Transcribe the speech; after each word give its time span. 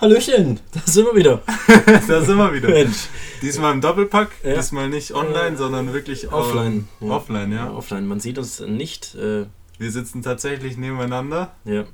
Hallöchen, 0.00 0.60
da 0.72 0.80
sind 0.84 1.06
wir 1.06 1.14
wieder. 1.16 1.42
da 2.08 2.20
sind 2.22 2.36
wir 2.36 2.52
wieder. 2.54 2.68
Mensch. 2.68 3.08
Diesmal 3.42 3.72
im 3.72 3.80
Doppelpack, 3.80 4.30
Ja. 4.44 4.54
diesmal 4.54 4.88
nicht 4.88 5.12
online, 5.12 5.56
sondern 5.56 5.92
wirklich 5.92 6.32
Offline. 6.32 6.88
Ähm, 7.00 7.10
Offline, 7.10 7.52
ja. 7.52 7.72
Offline, 7.72 8.06
man 8.06 8.20
sieht 8.20 8.38
uns 8.38 8.60
nicht. 8.60 9.16
Äh, 9.16 9.46
Wir 9.78 9.90
sitzen 9.90 10.22
tatsächlich 10.22 10.76
nebeneinander. 10.76 11.52
ja. 11.64 11.84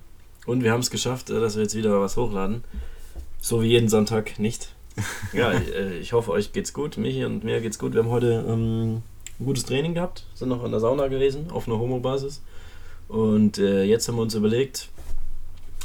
Und 0.47 0.63
wir 0.63 0.73
haben 0.73 0.81
es 0.81 0.91
geschafft, 0.91 1.31
äh, 1.31 1.41
dass 1.41 1.57
wir 1.57 1.63
jetzt 1.63 1.75
wieder 1.75 1.99
was 2.03 2.19
hochladen. 2.19 2.65
So 3.41 3.63
wie 3.63 3.69
jeden 3.69 3.89
Sonntag 3.89 4.39
nicht. 4.39 4.69
Ja, 5.33 5.53
äh, 5.53 5.97
ich 5.99 6.13
hoffe, 6.13 6.31
euch 6.33 6.53
geht's 6.53 6.75
gut. 6.75 6.99
Michi 6.99 7.25
und 7.25 7.43
mir 7.45 7.61
geht's 7.63 7.79
gut. 7.79 7.95
Wir 7.95 8.03
haben 8.03 8.11
heute 8.11 8.45
ähm, 8.47 8.97
ein 9.41 9.45
gutes 9.47 9.65
Training 9.65 9.95
gehabt, 9.95 10.27
sind 10.35 10.51
noch 10.51 10.63
in 10.63 10.71
der 10.71 10.81
Sauna 10.81 11.09
gewesen, 11.09 11.51
auf 11.51 11.67
einer 11.67 11.79
Homo-Basis. 11.79 12.43
Und 13.09 13.57
äh, 13.59 13.85
jetzt 13.85 14.07
haben 14.07 14.17
wir 14.17 14.23
uns 14.23 14.35
überlegt, 14.35 14.91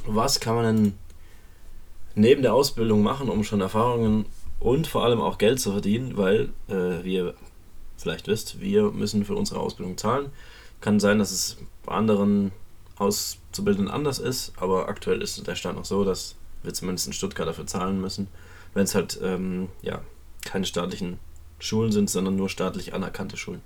was 0.06 0.42
kann 0.42 0.56
man 0.56 0.66
denn 0.76 0.94
neben 2.20 2.42
der 2.42 2.54
Ausbildung 2.54 3.02
machen, 3.02 3.30
um 3.30 3.44
schon 3.44 3.62
Erfahrungen 3.62 4.26
und 4.60 4.88
vor 4.88 5.04
allem 5.04 5.22
auch 5.22 5.38
Geld 5.38 5.60
zu 5.60 5.72
verdienen, 5.72 6.18
weil, 6.18 6.50
äh, 6.68 7.04
wie 7.04 7.16
ihr 7.16 7.34
vielleicht 7.98 8.28
wisst, 8.28 8.60
wir 8.60 8.92
müssen 8.92 9.26
für 9.26 9.36
unsere 9.36 9.60
Ausbildung 9.60 9.98
zahlen. 9.98 10.28
Kann 10.82 11.00
sein, 11.00 11.20
dass 11.20 11.32
es 11.32 11.58
bei 11.86 11.94
anderen 11.94 12.52
Auszubildenden 12.98 13.94
anders 13.94 14.20
ist, 14.20 14.54
aber 14.58 14.90
aktuell 14.90 15.22
ist 15.22 15.46
der 15.48 15.56
Stand 15.56 15.78
noch 15.78 15.86
so, 15.86 16.04
dass 16.04 16.36
wir 16.64 16.74
zumindest 16.74 17.08
in 17.08 17.14
Stuttgart 17.14 17.48
dafür 17.48 17.66
zahlen 17.66 18.02
müssen, 18.02 18.28
wenn 18.74 18.84
es 18.84 18.96
halt 18.96 19.20
ähm, 19.24 19.70
ja, 19.82 20.02
keine 20.46 20.66
staatlichen 20.66 21.20
Schulen 21.60 21.92
sind, 21.92 22.10
sondern 22.10 22.36
nur 22.36 22.50
staatlich 22.50 22.94
anerkannte 22.94 23.38
Schulen. 23.38 23.62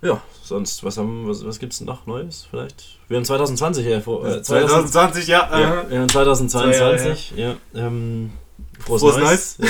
Ja, 0.00 0.22
sonst, 0.44 0.84
was 0.84 0.96
haben 0.96 1.26
was, 1.28 1.44
was 1.44 1.58
gibt's 1.58 1.78
denn 1.78 1.86
noch 1.88 2.06
Neues 2.06 2.46
vielleicht? 2.48 2.98
Wir 3.08 3.16
haben 3.16 3.24
2020 3.24 3.84
ja 3.86 4.00
vor. 4.00 4.24
Äh, 4.24 4.42
2020, 4.42 5.26
ja. 5.26 5.38
ja, 5.38 5.72
aha. 5.82 5.84
wir 5.88 6.00
haben 6.00 6.08
2022, 6.08 7.32
ja. 7.36 7.56
ähm, 7.74 8.30
frohes, 8.78 9.02
Frohes 9.02 9.16
Neues. 9.18 9.58
Ja. 9.58 9.68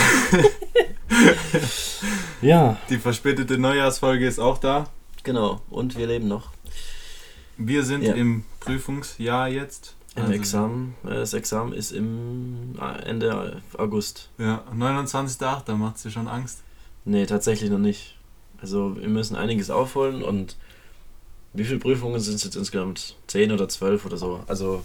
ja, 2.43 2.77
Die 2.91 2.99
verspätete 2.99 3.59
Neujahrsfolge 3.59 4.27
ist 4.27 4.39
auch 4.39 4.59
da. 4.59 4.89
genau. 5.23 5.61
Und 5.71 5.97
wir 5.97 6.07
leben 6.07 6.29
noch 6.29 6.51
Wir 7.57 7.83
sind 7.85 8.03
Ja. 8.03 8.15
im 8.15 8.45
Prüfungsjahr 8.61 9.49
jetzt. 9.49 9.95
im 10.15 10.23
Also, 10.25 10.35
Examen. 10.35 10.95
Äh, 11.05 11.15
Das 11.15 11.33
Examen 11.33 11.73
ist 11.73 11.91
im 11.93 12.75
äh, 12.81 13.03
Ende 13.09 13.63
August. 13.79 14.29
Ja, 14.39 14.63
29.8., 14.77 15.63
da 15.65 15.75
macht 15.75 15.99
sie 15.99 16.11
schon 16.11 16.29
Angst. 16.29 16.59
Nee, 17.05 17.25
tatsächlich 17.27 17.71
noch 17.71 17.79
nicht. 17.79 18.18
Also 18.61 18.97
wir 18.99 19.09
müssen 19.09 19.37
einiges 19.37 19.71
aufholen 19.71 20.23
und 20.23 20.57
wie 21.55 21.65
viele 21.65 21.79
Prüfungen 21.79 22.21
sind 22.21 22.35
es 22.37 22.45
jetzt 22.45 22.57
insgesamt? 22.57 23.17
Zehn 23.27 23.53
oder 23.53 23.69
zwölf 23.69 24.05
oder 24.05 24.17
so. 24.17 24.41
Also 24.47 24.83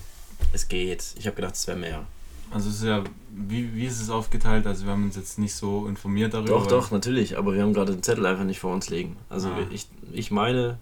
es 0.53 0.67
geht. 0.67 1.03
Ich 1.17 1.25
habe 1.25 1.35
gedacht, 1.35 1.55
es 1.55 1.67
wäre 1.67 1.77
mehr. 1.77 2.05
Also 2.51 2.69
es 2.69 2.75
ist 2.75 2.83
ja, 2.83 3.03
wie, 3.35 3.73
wie 3.73 3.85
ist 3.85 3.99
es 3.99 4.09
aufgeteilt? 4.09 4.67
Also 4.67 4.85
wir 4.85 4.91
haben 4.91 5.05
uns 5.05 5.15
jetzt 5.15 5.39
nicht 5.39 5.55
so 5.55 5.87
informiert 5.87 6.33
darüber. 6.35 6.49
Doch, 6.49 6.67
doch, 6.67 6.91
natürlich. 6.91 7.37
Aber 7.37 7.53
wir 7.55 7.63
haben 7.63 7.73
gerade 7.73 7.93
den 7.93 8.03
Zettel 8.03 8.25
einfach 8.27 8.43
nicht 8.45 8.59
vor 8.59 8.73
uns 8.73 8.89
liegen. 8.89 9.17
Also 9.29 9.49
Ah. 9.49 9.57
ich, 9.71 9.87
ich 10.11 10.29
meine, 10.29 10.77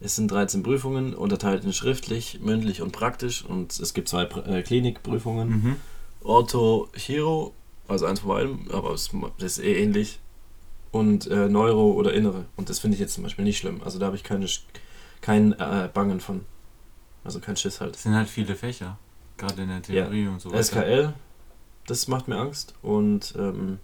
es 0.00 0.16
sind 0.16 0.28
13 0.30 0.64
Prüfungen, 0.64 1.14
unterteilt 1.14 1.64
in 1.64 1.72
schriftlich, 1.72 2.40
mündlich 2.42 2.82
und 2.82 2.90
praktisch. 2.90 3.44
Und 3.44 3.78
es 3.78 3.94
gibt 3.94 4.08
zwei 4.08 4.24
Pr- 4.24 4.44
äh, 4.46 4.62
Klinikprüfungen. 4.62 5.48
Mhm. 5.48 5.76
Ortho, 6.24 6.88
Chiro, 6.96 7.54
also 7.88 8.06
eins 8.06 8.20
von 8.20 8.28
beidem, 8.30 8.68
aber 8.72 8.92
es 8.92 9.10
ist 9.38 9.58
eh 9.60 9.80
ähnlich. 9.82 10.18
Und 10.92 11.26
äh, 11.26 11.48
Neuro 11.48 11.92
oder 11.92 12.12
Innere. 12.12 12.44
Und 12.56 12.68
das 12.68 12.78
finde 12.78 12.94
ich 12.94 13.00
jetzt 13.00 13.14
zum 13.14 13.24
Beispiel 13.24 13.44
nicht 13.44 13.58
schlimm. 13.58 13.80
Also 13.82 13.98
da 13.98 14.06
habe 14.06 14.16
ich 14.16 14.22
keine, 14.22 14.46
kein 15.20 15.52
äh, 15.52 15.88
Bangen 15.92 16.20
von. 16.20 16.44
Also 17.24 17.40
kein 17.40 17.56
Schiss 17.56 17.80
halt. 17.80 17.94
Das 17.94 18.02
sind 18.02 18.14
halt 18.14 18.28
viele 18.28 18.54
Fächer. 18.54 18.98
Gerade 19.38 19.62
in 19.62 19.68
der 19.68 19.82
Theorie 19.82 20.26
und 20.26 20.40
so 20.40 20.50
weiter. 20.50 20.62
SKL, 20.62 21.14
das 21.86 22.08
macht 22.08 22.28
mir 22.28 22.36
Angst. 22.36 22.74
Und 22.82 23.34
ähm, 23.38 23.78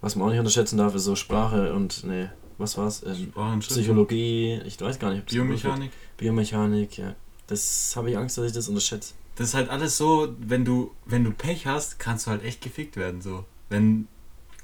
was 0.00 0.14
man 0.14 0.28
auch 0.28 0.30
nicht 0.30 0.38
unterschätzen 0.38 0.78
darf, 0.78 0.94
ist 0.94 1.04
so 1.04 1.16
Sprache 1.16 1.74
und, 1.74 2.04
nee, 2.04 2.28
was 2.58 2.78
war's? 2.78 3.02
Ähm, 3.04 3.58
Psychologie, 3.60 4.60
ich 4.64 4.80
weiß 4.80 4.98
gar 4.98 5.12
nicht. 5.12 5.26
Biomechanik. 5.26 5.90
Biomechanik, 6.16 6.98
ja. 6.98 7.14
Das 7.46 7.94
habe 7.96 8.10
ich 8.10 8.16
Angst, 8.16 8.38
dass 8.38 8.46
ich 8.46 8.52
das 8.52 8.68
unterschätze. 8.68 9.14
Das 9.36 9.48
ist 9.48 9.54
halt 9.54 9.68
alles 9.68 9.96
so, 9.98 10.34
wenn 10.38 10.64
du, 10.64 10.92
wenn 11.04 11.24
du 11.24 11.30
Pech 11.30 11.66
hast, 11.66 11.98
kannst 11.98 12.26
du 12.26 12.30
halt 12.30 12.42
echt 12.42 12.62
gefickt 12.62 12.96
werden. 12.96 13.20
So. 13.20 13.44
Wenn 13.68 14.08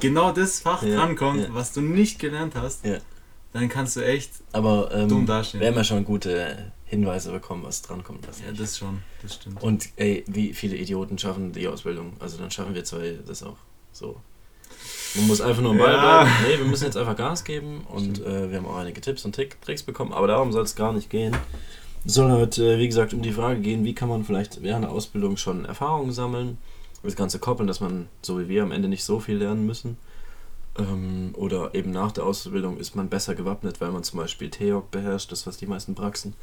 genau 0.01 0.33
das 0.33 0.61
Fach 0.61 0.83
Ja, 0.83 0.97
drankommt, 0.97 1.41
ja. 1.43 1.49
was 1.55 1.73
du 1.73 1.81
nicht 1.81 2.19
gelernt 2.19 2.55
hast, 2.55 2.85
Ja. 2.85 2.99
dann 3.53 3.69
kannst 3.69 3.97
du 3.97 4.01
echt 4.05 4.31
Aber 4.53 4.91
ähm, 4.93 5.09
dumm 5.09 5.27
wir 5.29 5.35
dastehen. 5.35 5.65
haben 5.65 5.75
ja 5.75 5.85
schon 5.85 6.05
gute 6.05 6.73
Hinweise 6.85 7.33
bekommen, 7.33 7.63
was 7.65 7.83
drankommt. 7.83 8.27
Was 8.29 8.41
Ja, 8.41 8.49
nicht. 8.49 8.61
das 8.61 8.79
schon, 8.79 9.03
das 9.23 9.35
stimmt. 9.37 9.63
Und 9.63 9.89
ey, 9.97 10.25
wie 10.27 10.53
viele 10.53 10.77
Idioten 10.77 11.19
schaffen 11.19 11.53
die 11.53 11.67
Ausbildung? 11.69 12.13
Also 12.21 12.37
dann 12.39 12.51
schaffen 12.51 12.75
wir 12.75 12.85
zwei 12.85 13.19
das 13.27 13.43
auch. 13.43 13.57
So. 13.93 14.17
Man 15.15 15.27
muss 15.27 15.41
einfach 15.41 15.63
nur 15.63 15.73
am 15.73 15.79
Ball 15.79 15.93
bleiben. 15.99 16.31
Nee, 16.49 16.59
wir 16.59 16.65
müssen 16.65 16.85
jetzt 16.85 16.97
einfach 16.97 17.17
Gas 17.17 17.45
geben 17.45 17.83
und 17.89 18.21
äh, 18.25 18.51
wir 18.51 18.59
haben 18.59 18.67
auch 18.67 18.77
einige 18.79 19.01
Tipps 19.01 19.25
und 19.25 19.35
Tricks 19.35 19.83
bekommen, 19.83 20.13
aber 20.13 20.27
darum 20.27 20.53
soll 20.53 20.65
es 20.65 20.75
gar 20.75 20.93
nicht 20.93 21.11
gehen. 21.11 21.37
Es 22.05 22.15
soll 22.15 22.31
heute, 22.33 22.75
äh, 22.75 22.79
wie 22.79 22.89
gesagt, 22.89 23.13
um 23.15 23.23
die 23.23 23.33
Frage 23.33 23.61
gehen, 23.61 23.85
wie 23.85 23.95
kann 23.95 24.09
man 24.09 24.25
vielleicht 24.25 24.63
während 24.63 24.85
der 24.85 24.91
Ausbildung 24.91 25.37
schon 25.37 25.65
Erfahrungen 25.67 26.13
sammeln, 26.13 26.57
das 27.03 27.17
Ganze 27.17 27.39
koppeln, 27.39 27.67
dass 27.67 27.81
man, 27.81 28.09
so 28.23 28.39
wie 28.39 28.49
wir, 28.49 28.63
am 28.63 28.73
Ende 28.73 28.89
nicht 28.89 29.05
so 29.05 29.21
viel 29.21 29.37
lernen 29.37 29.67
müssen. 29.67 29.97
Ähm, 30.79 31.35
oder 31.35 31.75
eben 31.75 31.91
nach 31.91 32.13
der 32.13 32.25
Ausbildung 32.25 32.79
ist 32.79 32.95
man 32.95 33.09
besser 33.09 33.35
gewappnet, 33.35 33.81
weil 33.81 33.91
man 33.91 34.05
zum 34.05 34.19
Beispiel 34.19 34.51
TEOG 34.51 34.91
beherrscht, 34.91 35.33
das 35.33 35.47
was 35.47 35.57
die 35.57 35.67
meisten 35.67 35.95
Praxen 35.95 36.35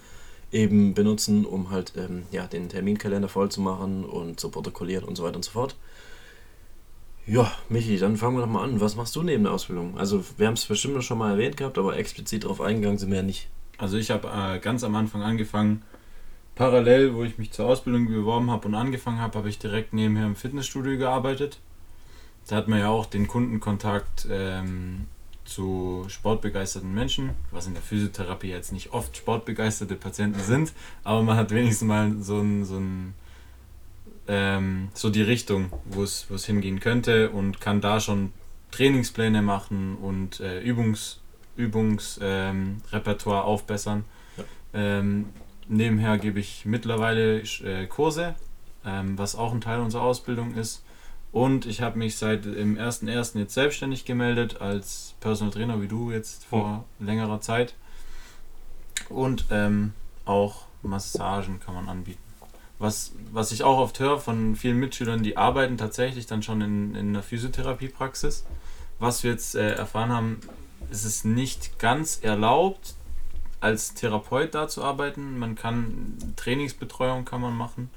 eben 0.51 0.93
benutzen, 0.93 1.45
um 1.45 1.69
halt 1.69 1.93
ähm, 1.95 2.23
ja, 2.31 2.47
den 2.47 2.69
Terminkalender 2.69 3.29
voll 3.29 3.49
zu 3.49 3.61
machen 3.61 4.03
und 4.03 4.39
zu 4.39 4.49
protokollieren 4.49 5.05
und 5.05 5.15
so 5.15 5.23
weiter 5.23 5.35
und 5.35 5.45
so 5.45 5.51
fort. 5.51 5.75
Ja, 7.27 7.51
Michi, 7.69 7.97
dann 7.97 8.17
fangen 8.17 8.37
wir 8.37 8.41
doch 8.41 8.51
mal 8.51 8.63
an. 8.63 8.81
Was 8.81 8.95
machst 8.95 9.15
du 9.15 9.21
neben 9.21 9.43
der 9.43 9.53
Ausbildung? 9.53 9.99
Also, 9.99 10.23
wir 10.37 10.47
haben 10.47 10.55
es 10.55 10.65
bestimmt 10.65 11.03
schon 11.03 11.19
mal 11.19 11.31
erwähnt 11.31 11.57
gehabt, 11.57 11.77
aber 11.77 11.95
explizit 11.95 12.43
darauf 12.43 12.59
eingegangen 12.59 12.97
sind 12.97 13.11
wir 13.11 13.17
ja 13.17 13.23
nicht. 13.23 13.49
Also 13.79 13.97
ich 13.97 14.11
habe 14.11 14.27
äh, 14.27 14.59
ganz 14.59 14.83
am 14.83 14.93
Anfang 14.95 15.21
angefangen, 15.21 15.83
parallel, 16.59 17.15
wo 17.15 17.23
ich 17.23 17.37
mich 17.37 17.51
zur 17.53 17.67
Ausbildung 17.67 18.07
beworben 18.07 18.51
habe 18.51 18.67
und 18.67 18.75
angefangen 18.75 19.21
habe, 19.21 19.37
habe 19.37 19.47
ich 19.47 19.59
direkt 19.59 19.93
nebenher 19.93 20.25
im 20.25 20.35
Fitnessstudio 20.35 20.97
gearbeitet. 20.97 21.57
Da 22.47 22.57
hat 22.57 22.67
man 22.67 22.79
ja 22.79 22.89
auch 22.89 23.05
den 23.05 23.29
Kundenkontakt 23.29 24.27
ähm, 24.29 25.05
zu 25.45 26.03
sportbegeisterten 26.09 26.93
Menschen, 26.93 27.29
was 27.51 27.65
in 27.65 27.75
der 27.75 27.81
Physiotherapie 27.81 28.49
jetzt 28.49 28.73
nicht 28.73 28.91
oft 28.91 29.15
sportbegeisterte 29.15 29.95
Patienten 29.95 30.41
sind, 30.41 30.73
aber 31.05 31.23
man 31.23 31.37
hat 31.37 31.51
wenigstens 31.51 31.87
mal 31.87 32.11
so 32.19 32.41
ein, 32.41 32.65
so 32.65 32.75
ein 32.75 33.13
ähm, 34.27 34.89
so 34.93 35.09
die 35.09 35.21
Richtung, 35.21 35.71
wo 35.85 36.03
es 36.03 36.27
hingehen 36.45 36.81
könnte 36.81 37.29
und 37.29 37.61
kann 37.61 37.79
da 37.79 38.01
schon 38.01 38.33
Trainingspläne 38.71 39.41
machen 39.41 39.95
und 39.95 40.41
äh, 40.41 40.59
Übungs 40.59 41.21
Übungsrepertoire 41.55 43.43
ähm, 43.43 43.47
aufbessern. 43.47 44.03
Ja. 44.35 44.43
Ähm, 44.73 45.27
nebenher 45.69 46.17
gebe 46.17 46.39
ich 46.39 46.65
mittlerweile 46.65 47.39
äh, 47.39 47.87
Kurse, 47.87 48.35
ähm, 48.85 49.17
was 49.17 49.35
auch 49.35 49.53
ein 49.53 49.61
Teil 49.61 49.79
unserer 49.79 50.03
Ausbildung 50.03 50.55
ist. 50.55 50.83
Und 51.31 51.67
ich 51.67 51.81
habe 51.81 51.99
mich 51.99 52.17
seit 52.17 52.45
dem 52.45 52.77
1.1. 52.77 53.37
jetzt 53.37 53.53
selbstständig 53.53 54.03
gemeldet 54.05 54.61
als 54.61 55.13
Personal 55.19 55.53
Trainer, 55.53 55.81
wie 55.81 55.87
du 55.87 56.11
jetzt 56.11 56.45
vor 56.45 56.85
längerer 56.99 57.39
Zeit. 57.39 57.75
Und 59.09 59.45
ähm, 59.51 59.93
auch 60.25 60.65
Massagen 60.81 61.59
kann 61.59 61.75
man 61.75 61.87
anbieten. 61.87 62.21
Was, 62.79 63.13
was 63.31 63.51
ich 63.51 63.63
auch 63.63 63.77
oft 63.77 63.99
höre 63.99 64.19
von 64.19 64.55
vielen 64.55 64.77
Mitschülern, 64.77 65.21
die 65.21 65.37
arbeiten 65.37 65.77
tatsächlich 65.77 66.25
dann 66.25 66.41
schon 66.41 66.61
in, 66.61 66.95
in 66.95 67.09
einer 67.09 67.23
Physiotherapiepraxis. 67.23 68.45
Was 68.99 69.23
wir 69.23 69.31
jetzt 69.31 69.55
äh, 69.55 69.73
erfahren 69.73 70.11
haben, 70.11 70.39
ist 70.89 71.03
es 71.03 71.25
nicht 71.25 71.77
ganz 71.77 72.19
erlaubt, 72.23 72.95
als 73.61 73.93
Therapeut 73.93 74.53
da 74.55 74.67
zu 74.67 74.83
arbeiten. 74.83 75.37
Man 75.37 75.55
kann 75.55 76.17
Trainingsbetreuung 76.35 77.25
kann 77.25 77.41
man 77.41 77.55
machen. 77.57 77.89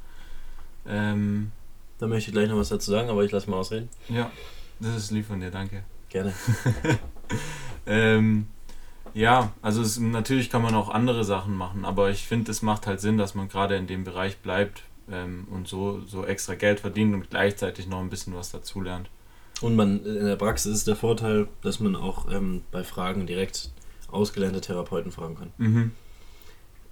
Ähm, 0.87 1.53
Da 1.99 2.07
möchte 2.09 2.31
ich 2.31 2.35
gleich 2.35 2.49
noch 2.49 2.57
was 2.59 2.71
dazu 2.71 2.91
sagen, 2.91 3.09
aber 3.11 3.23
ich 3.25 3.31
lasse 3.31 3.49
mal 3.49 3.57
ausreden. 3.59 3.89
ja, 4.09 4.31
das 4.81 4.97
ist 4.97 5.11
lieb 5.13 5.27
von 5.27 5.41
dir, 5.41 5.51
danke. 5.51 5.85
Gerne. 6.09 6.33
Ähm, 7.87 8.47
ja, 9.15 9.53
also 9.61 9.83
es, 9.83 9.99
natürlich 9.99 10.51
kann 10.51 10.63
man 10.63 10.75
auch 10.75 10.89
andere 10.89 11.25
Sachen 11.25 11.57
machen, 11.57 11.85
aber 11.85 12.11
ich 12.11 12.27
finde, 12.27 12.51
es 12.51 12.63
macht 12.63 12.87
halt 12.87 13.01
Sinn, 13.01 13.19
dass 13.19 13.35
man 13.35 13.49
gerade 13.49 13.77
in 13.77 13.87
dem 13.87 14.05
Bereich 14.05 14.39
bleibt 14.39 14.83
ähm, 15.11 15.47
und 15.51 15.67
so, 15.69 16.01
so 16.07 16.25
extra 16.25 16.55
Geld 16.55 16.81
verdient 16.81 17.15
und 17.15 17.31
gleichzeitig 17.31 17.89
noch 17.89 18.01
ein 18.01 18.11
bisschen 18.11 18.35
was 18.37 18.51
dazulernt. 18.53 19.11
Und 19.61 19.77
man 19.77 20.05
in 20.05 20.25
der 20.27 20.37
Praxis 20.37 20.73
ist 20.73 20.87
der 20.89 20.97
Vorteil, 20.97 21.49
dass 21.63 21.81
man 21.81 21.97
auch 21.97 22.31
ähm, 22.31 22.63
bei 22.71 22.85
Fragen 22.85 23.27
direkt 23.27 23.71
ausgelernte 24.13 24.61
Therapeuten 24.61 25.13
fragen 25.13 25.37
kann. 25.37 25.53
Mhm. 25.59 25.91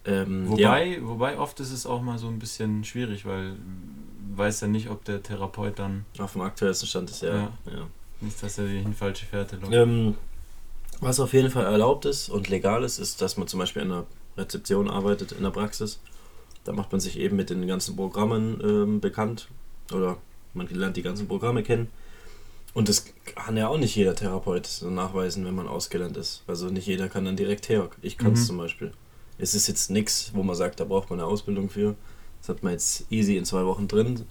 Ähm, 0.05 0.57
ja, 0.57 0.71
Wobei, 0.71 0.99
wobei 1.03 1.39
oft 1.39 1.61
ist 1.61 1.73
es 1.73 1.87
auch 1.87 2.01
mal 2.01 2.19
so 2.19 2.29
ein 2.29 2.39
bisschen 2.39 2.85
schwierig, 2.85 3.27
weil 3.27 3.57
weiß 4.37 4.63
ja 4.63 4.69
nicht, 4.69 4.89
ob 4.89 5.05
der 5.05 5.23
Therapeut 5.23 5.79
dann 5.79 6.05
auf 6.19 6.33
dem 6.33 6.43
aktuellsten 6.43 6.89
Stand 6.89 7.11
ist 7.11 7.23
ja. 7.23 7.35
Ja. 7.35 7.53
ja. 7.67 7.87
nicht, 8.21 8.43
dass 8.43 8.59
er 8.59 8.67
dich 8.67 8.85
in 8.85 8.95
falsche 8.95 9.27
Fährte 9.27 9.57
lockt. 9.57 9.73
Ähm, 9.73 10.15
was 11.01 11.21
auf 11.21 11.33
jeden 11.33 11.51
Fall 11.51 11.65
erlaubt 11.65 12.05
ist 12.05 12.29
und 12.29 12.49
legal 12.49 12.85
ist, 12.85 12.99
ist, 12.99 13.21
dass 13.23 13.37
man 13.37 13.49
zum 13.49 13.61
Beispiel 13.61 13.83
in 13.83 13.91
einer 13.91 14.07
Rezeption 14.37 14.89
arbeitet, 14.89 15.33
in 15.33 15.43
der 15.43 15.51
Praxis. 15.51 16.01
Da 16.65 16.73
macht 16.73 16.93
man 16.93 17.01
sich 17.01 17.19
eben 17.19 17.37
mit 17.37 17.51
den 17.51 17.67
ganzen 17.67 17.97
Programmen 17.97 18.61
ähm, 18.63 19.01
bekannt 19.01 19.49
oder 19.93 20.19
man 20.55 20.69
lernt 20.69 20.97
die 20.97 21.03
ganzen 21.03 21.27
Programme 21.27 21.63
kennen. 21.63 21.89
Und 22.73 22.89
das 22.89 23.05
kann 23.35 23.57
ja 23.57 23.69
auch 23.69 23.79
nicht 23.79 23.97
jeder 23.97 24.15
Therapeut 24.15 24.67
so 24.67 24.91
nachweisen, 24.91 25.45
wenn 25.45 25.55
man 25.55 25.67
ausgelernt 25.67 26.17
ist. 26.17 26.45
Also 26.47 26.69
nicht 26.69 26.87
jeder 26.87 27.09
kann 27.09 27.25
dann 27.25 27.37
direkt 27.37 27.69
her. 27.69 27.89
Ich 28.01 28.17
kann 28.17 28.33
es 28.33 28.43
mhm. 28.43 28.47
zum 28.47 28.59
Beispiel. 28.59 28.93
Es 29.39 29.55
ist 29.55 29.67
jetzt 29.67 29.91
nichts, 29.91 30.31
wo 30.35 30.43
man 30.43 30.55
sagt, 30.55 30.81
da 30.81 30.85
braucht 30.85 31.11
man 31.11 31.19
eine 31.19 31.29
Ausbildung 31.29 31.69
für. 31.69 31.97
Das 32.41 32.49
hat 32.49 32.63
man 32.63 32.73
jetzt 32.73 33.07
easy 33.11 33.37
in 33.37 33.45
zwei 33.45 33.65
Wochen 33.65 33.89
drin. 33.89 34.25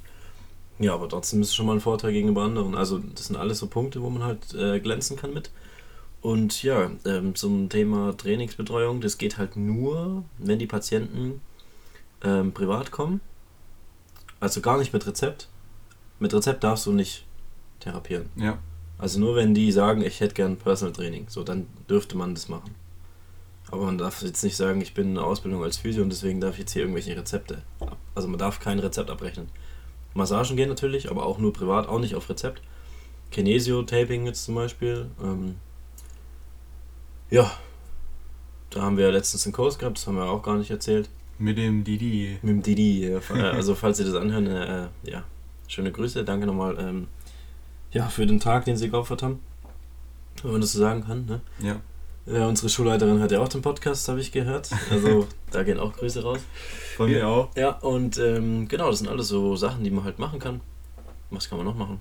Ja, 0.79 0.93
aber 0.93 1.09
trotzdem 1.09 1.41
ist 1.41 1.49
es 1.49 1.55
schon 1.55 1.65
mal 1.65 1.73
ein 1.73 1.81
Vorteil 1.81 2.13
gegenüber 2.13 2.43
anderen. 2.43 2.75
Also 2.75 2.99
das 2.99 3.27
sind 3.27 3.35
alles 3.35 3.59
so 3.59 3.67
Punkte, 3.67 4.01
wo 4.01 4.09
man 4.09 4.23
halt 4.23 4.53
äh, 4.53 4.79
glänzen 4.79 5.17
kann 5.17 5.33
mit. 5.33 5.51
Und 6.21 6.63
ja, 6.63 6.91
ähm, 7.05 7.35
zum 7.35 7.69
Thema 7.69 8.15
Trainingsbetreuung, 8.15 9.01
das 9.01 9.17
geht 9.17 9.37
halt 9.37 9.55
nur, 9.57 10.23
wenn 10.37 10.59
die 10.59 10.67
Patienten 10.67 11.41
ähm, 12.23 12.53
privat 12.53 12.91
kommen. 12.91 13.19
Also 14.39 14.61
gar 14.61 14.77
nicht 14.77 14.93
mit 14.93 15.05
Rezept. 15.05 15.49
Mit 16.19 16.33
Rezept 16.33 16.63
darfst 16.63 16.85
du 16.85 16.91
nicht 16.91 17.25
therapieren. 17.79 18.29
Ja. 18.35 18.57
Also 18.97 19.19
nur 19.19 19.35
wenn 19.35 19.53
die 19.53 19.71
sagen, 19.71 20.01
ich 20.01 20.19
hätte 20.19 20.35
gern 20.35 20.57
Personal 20.57 20.93
Training, 20.93 21.25
so 21.29 21.43
dann 21.43 21.67
dürfte 21.89 22.17
man 22.17 22.35
das 22.35 22.49
machen. 22.49 22.75
Aber 23.71 23.85
man 23.85 23.97
darf 23.97 24.21
jetzt 24.23 24.43
nicht 24.43 24.57
sagen, 24.57 24.81
ich 24.81 24.93
bin 24.93 25.11
in 25.11 25.17
Ausbildung 25.17 25.63
als 25.63 25.77
Physio 25.77 26.01
und 26.03 26.09
deswegen 26.09 26.41
darf 26.41 26.53
ich 26.53 26.59
jetzt 26.59 26.73
hier 26.73 26.81
irgendwelche 26.81 27.15
Rezepte. 27.15 27.61
Also 28.15 28.27
man 28.27 28.39
darf 28.39 28.59
kein 28.59 28.79
Rezept 28.79 29.09
abrechnen. 29.09 29.47
Massagen 30.13 30.57
gehen 30.57 30.69
natürlich, 30.69 31.09
aber 31.09 31.25
auch 31.25 31.37
nur 31.37 31.53
privat, 31.53 31.87
auch 31.87 31.99
nicht 31.99 32.15
auf 32.15 32.29
Rezept. 32.29 32.61
Kinesio-Taping 33.31 34.25
jetzt 34.25 34.45
zum 34.45 34.55
Beispiel. 34.55 35.07
Ähm, 35.21 35.55
ja, 37.29 37.51
da 38.71 38.81
haben 38.81 38.97
wir 38.97 39.11
letztens 39.11 39.45
einen 39.45 39.53
Kurs 39.53 39.77
gehabt, 39.77 39.97
das 39.97 40.07
haben 40.07 40.15
wir 40.15 40.29
auch 40.29 40.41
gar 40.41 40.57
nicht 40.57 40.71
erzählt. 40.71 41.09
Mit 41.37 41.57
dem 41.57 41.83
Didi. 41.83 42.37
Mit 42.41 42.51
dem 42.51 42.61
Didi. 42.63 43.17
Also 43.29 43.75
falls 43.75 43.97
Sie 43.97 44.03
das 44.03 44.15
anhören, 44.15 44.47
äh, 44.47 44.87
ja, 45.03 45.23
schöne 45.67 45.91
Grüße. 45.91 46.25
Danke 46.25 46.47
nochmal 46.47 46.77
ähm, 46.79 47.07
ja, 47.91 48.07
für 48.07 48.25
den 48.25 48.39
Tag, 48.39 48.65
den 48.65 48.77
Sie 48.77 48.89
geopfert 48.89 49.23
haben. 49.23 49.39
Wenn 50.43 50.51
man 50.51 50.61
das 50.61 50.73
so 50.73 50.79
sagen 50.79 51.05
kann. 51.05 51.25
Ne? 51.25 51.41
Ja. 51.59 51.81
Äh, 52.27 52.45
unsere 52.45 52.69
Schulleiterin 52.69 53.19
hat 53.19 53.31
ja 53.31 53.39
auch 53.39 53.47
den 53.47 53.61
Podcast, 53.61 54.07
habe 54.07 54.21
ich 54.21 54.31
gehört. 54.31 54.69
Also 54.91 55.27
da 55.51 55.63
gehen 55.63 55.79
auch 55.79 55.93
Grüße 55.93 56.23
raus. 56.23 56.39
Von 56.95 57.09
mir 57.09 57.27
auch. 57.27 57.49
Ja, 57.55 57.71
und 57.79 58.17
ähm, 58.17 58.67
genau, 58.67 58.89
das 58.89 58.99
sind 58.99 59.07
alles 59.07 59.27
so 59.27 59.55
Sachen, 59.55 59.83
die 59.83 59.89
man 59.89 60.03
halt 60.03 60.19
machen 60.19 60.39
kann. 60.39 60.61
Was 61.31 61.49
kann 61.49 61.57
man 61.57 61.65
noch 61.65 61.75
machen? 61.75 61.99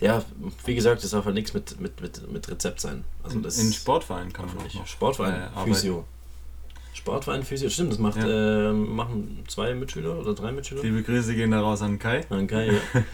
Ja, 0.00 0.24
wie 0.64 0.74
gesagt, 0.74 1.04
das 1.04 1.10
darf 1.10 1.26
halt 1.26 1.34
nichts 1.34 1.52
mit, 1.52 1.78
mit, 1.80 2.00
mit, 2.00 2.32
mit 2.32 2.48
Rezept 2.48 2.80
sein. 2.80 3.04
Also 3.22 3.38
das 3.40 3.58
in 3.58 3.72
Sportvereinen 3.72 4.32
kann 4.32 4.46
man 4.46 4.64
nicht. 4.64 4.76
Noch 4.76 4.86
Sportverein, 4.86 5.34
äh, 5.34 5.64
Physio. 5.64 6.04
Sportverein, 6.94 7.42
Physio, 7.42 7.68
stimmt, 7.68 7.92
das 7.92 7.98
macht, 7.98 8.16
ja. 8.16 8.70
äh, 8.70 8.72
machen 8.72 9.44
zwei 9.46 9.74
Mitschüler 9.74 10.18
oder 10.18 10.34
drei 10.34 10.52
Mitschüler. 10.52 10.82
Liebe 10.82 11.02
Grüße 11.02 11.34
gehen 11.34 11.50
da 11.50 11.60
raus 11.60 11.82
an 11.82 11.98
Kai. 11.98 12.24
An 12.30 12.46
Kai, 12.46 12.66
ja. 12.66 12.80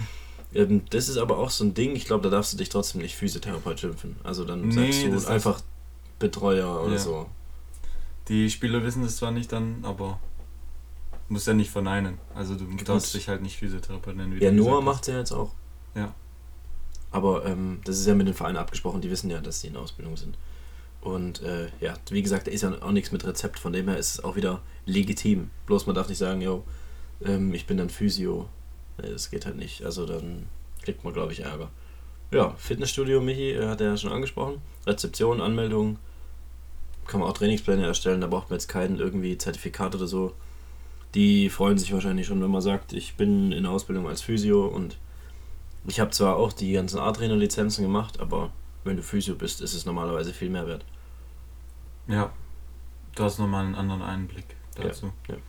ähm, 0.54 0.82
das 0.90 1.08
ist 1.08 1.16
aber 1.16 1.38
auch 1.38 1.50
so 1.50 1.64
ein 1.64 1.74
Ding, 1.74 1.96
ich 1.96 2.04
glaube, 2.04 2.24
da 2.24 2.30
darfst 2.30 2.52
du 2.52 2.56
dich 2.56 2.68
trotzdem 2.68 3.02
nicht 3.02 3.16
Physiotherapeut 3.16 3.80
schimpfen. 3.80 4.16
Also 4.24 4.44
dann 4.44 4.68
nee, 4.68 4.92
sagst 4.92 5.26
du 5.26 5.30
einfach 5.30 5.60
Betreuer 6.18 6.82
oder 6.82 6.94
ja. 6.94 6.98
so. 6.98 7.26
Die 8.28 8.50
Spieler 8.50 8.82
wissen 8.82 9.02
das 9.02 9.16
zwar 9.16 9.30
nicht 9.30 9.52
dann, 9.52 9.84
aber 9.84 10.18
musst 11.28 11.46
ja 11.46 11.54
nicht 11.54 11.70
verneinen. 11.70 12.18
Also 12.34 12.54
du 12.54 12.66
darfst 12.84 13.14
dich 13.14 13.28
halt 13.28 13.42
nicht 13.42 13.56
Physiotherapeut 13.56 14.16
nennen. 14.16 14.34
Wie 14.34 14.44
ja, 14.44 14.50
Noah 14.50 14.82
macht 14.82 15.06
ja 15.08 15.18
jetzt 15.18 15.32
auch. 15.32 15.52
Ja. 15.94 16.14
Aber 17.10 17.46
ähm, 17.46 17.80
das 17.84 17.98
ist 17.98 18.06
ja 18.06 18.14
mit 18.14 18.26
den 18.26 18.34
Vereinen 18.34 18.56
abgesprochen, 18.56 19.00
die 19.00 19.10
wissen 19.10 19.30
ja, 19.30 19.40
dass 19.40 19.60
sie 19.60 19.68
in 19.68 19.76
Ausbildung 19.76 20.16
sind. 20.16 20.36
Und 21.00 21.40
äh, 21.42 21.68
ja, 21.80 21.94
wie 22.10 22.22
gesagt, 22.22 22.46
da 22.46 22.50
ist 22.50 22.62
ja 22.62 22.82
auch 22.82 22.90
nichts 22.90 23.12
mit 23.12 23.24
Rezept, 23.24 23.58
von 23.58 23.72
dem 23.72 23.88
her 23.88 23.96
ist 23.96 24.14
es 24.14 24.24
auch 24.24 24.36
wieder 24.36 24.60
legitim. 24.86 25.50
Bloß 25.66 25.86
man 25.86 25.94
darf 25.94 26.08
nicht 26.08 26.18
sagen, 26.18 26.40
yo, 26.40 26.64
ähm, 27.24 27.54
ich 27.54 27.66
bin 27.66 27.76
dann 27.76 27.90
Physio. 27.90 28.48
Nee, 28.98 29.10
das 29.10 29.30
geht 29.30 29.46
halt 29.46 29.56
nicht. 29.56 29.84
Also 29.84 30.06
dann 30.06 30.48
kriegt 30.82 31.04
man, 31.04 31.12
glaube 31.12 31.32
ich, 31.32 31.40
Ärger. 31.40 31.70
Ja, 32.30 32.54
Fitnessstudio, 32.56 33.20
Michi, 33.20 33.52
äh, 33.52 33.68
hat 33.68 33.80
er 33.80 33.90
ja 33.90 33.96
schon 33.96 34.12
angesprochen. 34.12 34.60
Rezeption, 34.86 35.40
Anmeldung, 35.40 35.98
kann 37.06 37.20
man 37.20 37.28
auch 37.28 37.34
Trainingspläne 37.34 37.86
erstellen, 37.86 38.20
da 38.20 38.26
braucht 38.26 38.50
man 38.50 38.58
jetzt 38.58 38.68
kein 38.68 38.98
irgendwie 38.98 39.38
Zertifikat 39.38 39.94
oder 39.94 40.06
so. 40.06 40.34
Die 41.14 41.48
freuen 41.50 41.78
sich 41.78 41.92
wahrscheinlich 41.92 42.26
schon, 42.26 42.42
wenn 42.42 42.50
man 42.50 42.60
sagt, 42.60 42.92
ich 42.92 43.14
bin 43.16 43.52
in 43.52 43.62
der 43.62 43.72
Ausbildung 43.72 44.08
als 44.08 44.22
Physio 44.22 44.66
und 44.66 44.98
ich 45.86 46.00
habe 46.00 46.10
zwar 46.10 46.36
auch 46.36 46.52
die 46.52 46.72
ganzen 46.72 46.98
A-Trainer-Lizenzen 46.98 47.82
gemacht, 47.82 48.20
aber 48.20 48.50
wenn 48.84 48.96
du 48.96 49.02
Physio 49.02 49.34
bist, 49.34 49.60
ist 49.60 49.74
es 49.74 49.86
normalerweise 49.86 50.32
viel 50.32 50.50
mehr 50.50 50.66
wert. 50.66 50.84
Ja, 52.08 52.32
du 53.14 53.22
hast 53.22 53.38
nochmal 53.38 53.64
einen 53.64 53.76
anderen 53.76 54.02
Einblick 54.02 54.56
dazu. 54.74 55.12
Ja, 55.28 55.34
ja. 55.34 55.40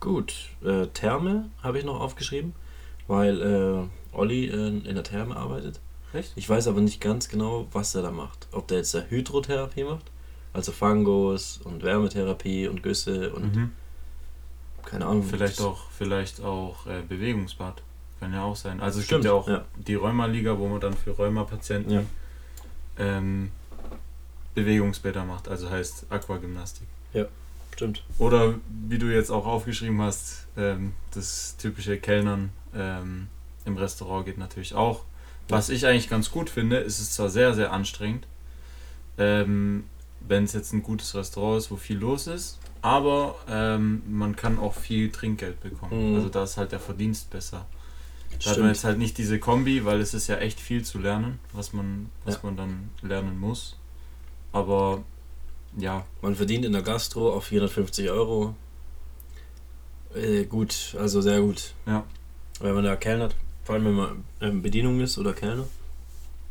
Gut, 0.00 0.48
äh, 0.64 0.86
Therme 0.86 1.50
habe 1.62 1.78
ich 1.78 1.84
noch 1.84 2.00
aufgeschrieben, 2.00 2.54
weil 3.06 3.40
äh, 3.42 4.16
Olli 4.16 4.46
äh, 4.46 4.68
in 4.68 4.94
der 4.94 5.04
Therme 5.04 5.36
arbeitet. 5.36 5.78
Echt? 6.14 6.32
Ich 6.36 6.48
weiß 6.48 6.68
aber 6.68 6.80
nicht 6.80 7.00
ganz 7.02 7.28
genau, 7.28 7.68
was 7.72 7.94
er 7.94 8.02
da 8.02 8.10
macht. 8.10 8.48
Ob 8.52 8.66
der 8.66 8.78
jetzt 8.78 8.94
da 8.94 9.00
Hydrotherapie 9.02 9.84
macht, 9.84 10.10
also 10.54 10.72
Fangos 10.72 11.60
und 11.62 11.82
Wärmetherapie 11.82 12.66
und 12.66 12.82
Güsse 12.82 13.32
und 13.32 13.54
mhm. 13.54 13.72
keine 14.84 15.04
Ahnung. 15.04 15.22
Vielleicht 15.22 15.60
auch, 15.60 15.90
vielleicht 15.90 16.42
auch 16.42 16.86
äh, 16.86 17.02
Bewegungsbad. 17.06 17.82
Kann 18.20 18.32
ja 18.32 18.42
auch 18.42 18.56
sein. 18.56 18.80
Also 18.80 19.00
es 19.00 19.06
Stimmt, 19.06 19.22
gibt 19.22 19.26
ja 19.26 19.32
auch 19.32 19.48
ja. 19.48 19.64
die 19.76 19.94
Rheuma-Liga, 19.94 20.58
wo 20.58 20.66
man 20.66 20.80
dann 20.80 20.94
für 20.94 21.10
Rheuma-Patienten 21.12 21.90
ja. 21.90 22.02
ähm, 22.98 23.50
Bewegungsbäder 24.54 25.24
macht, 25.24 25.48
also 25.48 25.70
heißt 25.70 26.06
Aquagymnastik. 26.10 26.86
Ja, 27.12 27.26
stimmt. 27.74 28.04
Oder 28.18 28.54
wie 28.88 28.98
du 28.98 29.06
jetzt 29.06 29.30
auch 29.30 29.46
aufgeschrieben 29.46 30.00
hast, 30.02 30.46
ähm, 30.56 30.92
das 31.12 31.56
typische 31.56 31.98
Kellnern 31.98 32.50
ähm, 32.74 33.28
im 33.64 33.76
Restaurant 33.76 34.26
geht 34.26 34.38
natürlich 34.38 34.74
auch. 34.74 35.04
Was 35.48 35.68
ich 35.68 35.86
eigentlich 35.86 36.08
ganz 36.08 36.30
gut 36.30 36.48
finde, 36.48 36.76
ist 36.76 37.00
es 37.00 37.12
zwar 37.12 37.28
sehr, 37.28 37.54
sehr 37.54 37.72
anstrengend, 37.72 38.26
ähm, 39.18 39.84
wenn 40.20 40.44
es 40.44 40.52
jetzt 40.52 40.72
ein 40.72 40.82
gutes 40.82 41.14
Restaurant 41.14 41.58
ist, 41.58 41.70
wo 41.70 41.76
viel 41.76 41.98
los 41.98 42.26
ist, 42.28 42.58
aber 42.82 43.34
ähm, 43.48 44.02
man 44.08 44.36
kann 44.36 44.58
auch 44.58 44.74
viel 44.74 45.10
Trinkgeld 45.10 45.60
bekommen. 45.60 46.10
Mhm. 46.10 46.16
Also 46.16 46.28
da 46.28 46.44
ist 46.44 46.56
halt 46.56 46.72
der 46.72 46.80
Verdienst 46.80 47.30
besser. 47.30 47.66
Da 48.42 48.50
hat 48.50 48.58
man 48.58 48.68
jetzt 48.68 48.84
halt 48.84 48.98
nicht 48.98 49.18
diese 49.18 49.38
Kombi, 49.38 49.84
weil 49.84 50.00
es 50.00 50.14
ist 50.14 50.28
ja 50.28 50.36
echt 50.36 50.60
viel 50.60 50.84
zu 50.84 50.98
lernen, 50.98 51.40
was 51.52 51.72
man, 51.72 52.10
was 52.24 52.36
ja. 52.36 52.40
man 52.44 52.56
dann 52.56 52.90
lernen 53.02 53.38
muss. 53.38 53.76
Aber 54.52 55.02
ja. 55.76 56.04
Man 56.22 56.34
verdient 56.34 56.64
in 56.64 56.72
der 56.72 56.82
Gastro 56.82 57.32
auf 57.32 57.44
450 57.44 58.10
Euro. 58.10 58.54
Äh, 60.14 60.44
gut, 60.44 60.96
also 60.98 61.20
sehr 61.20 61.40
gut. 61.40 61.74
Ja. 61.86 62.04
Wenn 62.60 62.74
man 62.74 62.84
da 62.84 62.96
kellnert, 62.96 63.34
vor 63.64 63.74
allem 63.74 63.84
wenn 63.84 63.94
man 63.94 64.24
ähm, 64.40 64.62
Bedienung 64.62 65.00
ist 65.00 65.18
oder 65.18 65.32
Kellner 65.32 65.66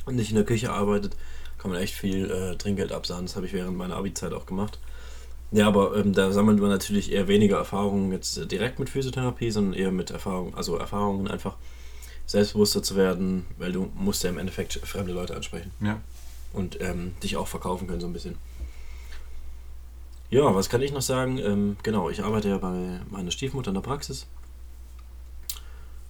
und 0.05 0.15
nicht 0.15 0.29
in 0.29 0.35
der 0.35 0.45
Küche 0.45 0.71
arbeitet, 0.71 1.15
kann 1.57 1.71
man 1.71 1.81
echt 1.81 1.93
viel 1.93 2.31
äh, 2.31 2.55
Trinkgeld 2.55 2.91
absahen. 2.91 3.25
Das 3.25 3.35
habe 3.35 3.45
ich 3.45 3.53
während 3.53 3.77
meiner 3.77 3.97
Abi-Zeit 3.97 4.33
auch 4.33 4.45
gemacht. 4.45 4.79
Ja, 5.51 5.67
aber 5.67 5.95
ähm, 5.95 6.13
da 6.13 6.31
sammelt 6.31 6.59
man 6.59 6.69
natürlich 6.69 7.11
eher 7.11 7.27
weniger 7.27 7.57
Erfahrungen 7.57 8.11
jetzt 8.11 8.37
äh, 8.37 8.45
direkt 8.45 8.79
mit 8.79 8.89
Physiotherapie, 8.89 9.51
sondern 9.51 9.73
eher 9.73 9.91
mit 9.91 10.11
Erfahrungen, 10.11 10.53
also 10.55 10.77
Erfahrungen 10.77 11.27
einfach 11.27 11.57
selbstbewusster 12.27 12.83
zu 12.83 12.95
werden, 12.95 13.45
weil 13.57 13.71
du 13.71 13.91
musst 13.95 14.23
ja 14.23 14.29
im 14.29 14.37
Endeffekt 14.37 14.73
fremde 14.73 15.11
Leute 15.11 15.35
ansprechen. 15.35 15.71
Ja. 15.81 15.99
Und 16.53 16.79
ähm, 16.81 17.13
dich 17.23 17.37
auch 17.37 17.47
verkaufen 17.47 17.87
können 17.87 18.01
so 18.01 18.07
ein 18.07 18.13
bisschen. 18.13 18.35
Ja, 20.29 20.53
was 20.53 20.69
kann 20.69 20.81
ich 20.81 20.91
noch 20.91 21.01
sagen? 21.01 21.37
Ähm, 21.39 21.77
genau, 21.83 22.09
ich 22.09 22.23
arbeite 22.23 22.49
ja 22.49 22.57
bei 22.57 22.99
meiner 23.09 23.31
Stiefmutter 23.31 23.69
in 23.69 23.75
der 23.75 23.81
Praxis. 23.81 24.27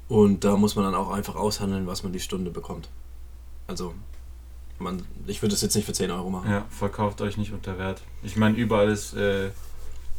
Und 0.10 0.44
da 0.44 0.58
muss 0.58 0.76
man 0.76 0.86
dann 0.86 0.96
auch 0.96 1.12
einfach 1.12 1.36
aushandeln, 1.36 1.88
was 1.88 2.04
man 2.04 2.12
die 2.12 2.20
Stunde 2.20 2.52
bekommt. 2.52 2.90
Also 3.68 3.94
man, 4.80 5.04
ich 5.28 5.42
würde 5.42 5.54
das 5.54 5.62
jetzt 5.62 5.76
nicht 5.76 5.86
für 5.86 5.94
10 5.94 6.12
Euro 6.12 6.30
machen. 6.30 6.50
Ja, 6.50 6.66
verkauft 6.70 7.22
euch 7.22 7.38
nicht 7.38 7.54
unter 7.54 7.78
Wert. 7.78 8.02
Ich 8.24 8.36
meine, 8.36 8.58
überall 8.58 8.90
ist 8.90 9.14
äh, 9.14 9.52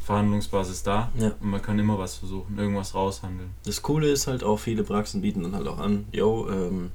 Verhandlungsbasis 0.03 0.83
da 0.83 1.11
ja. 1.17 1.33
und 1.39 1.49
man 1.49 1.61
kann 1.61 1.77
immer 1.77 1.99
was 1.99 2.15
versuchen, 2.15 2.57
irgendwas 2.57 2.95
raushandeln. 2.95 3.51
Das 3.65 3.81
Coole 3.81 4.09
ist 4.09 4.27
halt 4.27 4.43
auch, 4.43 4.57
viele 4.57 4.83
Praxen 4.83 5.21
bieten 5.21 5.43
dann 5.43 5.55
halt 5.55 5.67
auch 5.67 5.79
an, 5.79 6.05
yo, 6.11 6.49
ähm, 6.49 6.91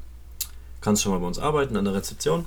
kannst 0.80 1.02
schon 1.02 1.12
mal 1.12 1.18
bei 1.18 1.26
uns 1.26 1.38
arbeiten 1.38 1.76
an 1.76 1.84
der 1.84 1.94
Rezeption, 1.94 2.46